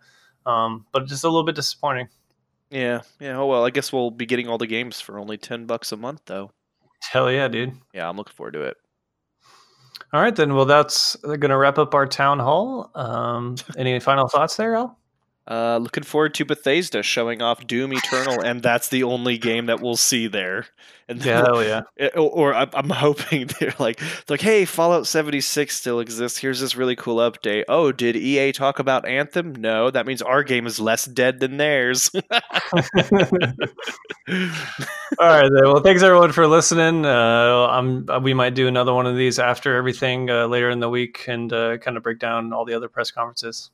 Um, 0.47 0.85
but 0.93 1.07
just 1.07 1.25
a 1.25 1.29
little 1.29 1.45
bit 1.45 1.55
disappointing. 1.57 2.09
yeah 2.71 3.01
yeah 3.21 3.37
oh 3.39 3.47
well 3.47 3.65
i 3.65 3.71
guess 3.71 3.93
we'll 3.93 4.11
be 4.11 4.27
getting 4.27 4.49
all 4.49 4.59
the 4.59 4.67
games 4.67 5.01
for 5.01 5.19
only 5.19 5.37
10 5.39 5.65
bucks 5.67 5.93
a 5.93 5.97
month 5.97 6.23
though 6.27 6.51
Hell 7.13 7.31
yeah, 7.31 7.47
dude. 7.49 7.73
yeah 7.95 8.09
i'm 8.09 8.17
looking 8.17 8.35
forward 8.35 8.53
to 8.55 8.63
it 8.63 8.77
All 10.13 10.21
right, 10.21 10.35
then. 10.35 10.55
Well, 10.55 10.65
that's 10.65 11.17
going 11.17 11.49
to 11.51 11.57
wrap 11.57 11.79
up 11.79 11.95
our 11.95 12.07
town 12.07 12.39
hall. 12.39 12.91
Um, 12.95 13.57
any 13.77 13.99
final 14.01 14.29
thoughts 14.29 14.57
there, 14.57 14.75
Al? 14.77 14.99
Uh, 15.47 15.77
looking 15.77 16.05
forward 16.05 16.33
to 16.35 16.45
Bethesda 16.45 17.03
showing 17.03 17.43
off 17.43 17.67
Doom 17.67 17.93
Eternal, 17.93 18.41
and 18.41 18.63
that's 18.63 18.89
the 18.89 19.03
only 19.03 19.37
game 19.37 19.67
that 19.67 19.81
we'll 19.81 19.97
see 19.97 20.27
there. 20.27 20.67
And 21.07 21.23
yeah, 21.23 21.43
hell 21.43 21.63
yeah. 21.63 21.83
Or, 22.17 22.31
or 22.31 22.55
I'm 22.55 22.89
hoping 22.89 23.51
they're 23.61 23.75
like, 23.79 23.99
they're 23.99 24.09
like, 24.31 24.41
hey, 24.41 24.65
Fallout 24.65 25.07
76 25.07 25.75
still 25.77 26.01
exists. 26.01 26.39
Here's 26.39 26.61
this 26.61 26.77
really 26.77 26.97
cool 26.97 27.17
update. 27.17 27.65
Oh, 27.69 27.93
did 27.93 28.17
EA 28.17 28.53
talk 28.53 28.79
about 28.79 29.07
Anthem? 29.07 29.55
No, 29.55 29.91
that 29.91 30.07
means 30.07 30.23
our 30.23 30.43
game 30.43 30.67
is 30.67 30.81
less 30.81 31.05
dead 31.05 31.41
than 31.41 31.59
theirs. 31.59 32.11
All 32.31 32.31
right, 35.19 35.51
then. 35.51 35.65
Well, 35.65 35.83
thanks 35.83 36.03
everyone 36.03 36.33
for 36.33 36.47
listening. 36.47 37.05
Uh, 37.05 37.67
I'm 37.71 38.07
we 38.23 38.33
might 38.33 38.55
do 38.55 38.67
another 38.67 38.95
one 38.95 39.07
of 39.07 39.17
these 39.17 39.39
after 39.39 39.77
everything 39.77 40.31
uh, 40.31 40.47
later 40.47 40.71
in 40.71 40.81
the 40.81 40.89
week 40.89 41.27
and 41.29 41.53
uh, 41.53 41.77
kind 41.79 41.99
of 41.99 42.03
break 42.03 42.19
down 42.19 42.55
all 42.55 42.65
the 42.65 42.73
other 42.73 42.89
press 42.89 43.11
conferences. 43.11 43.71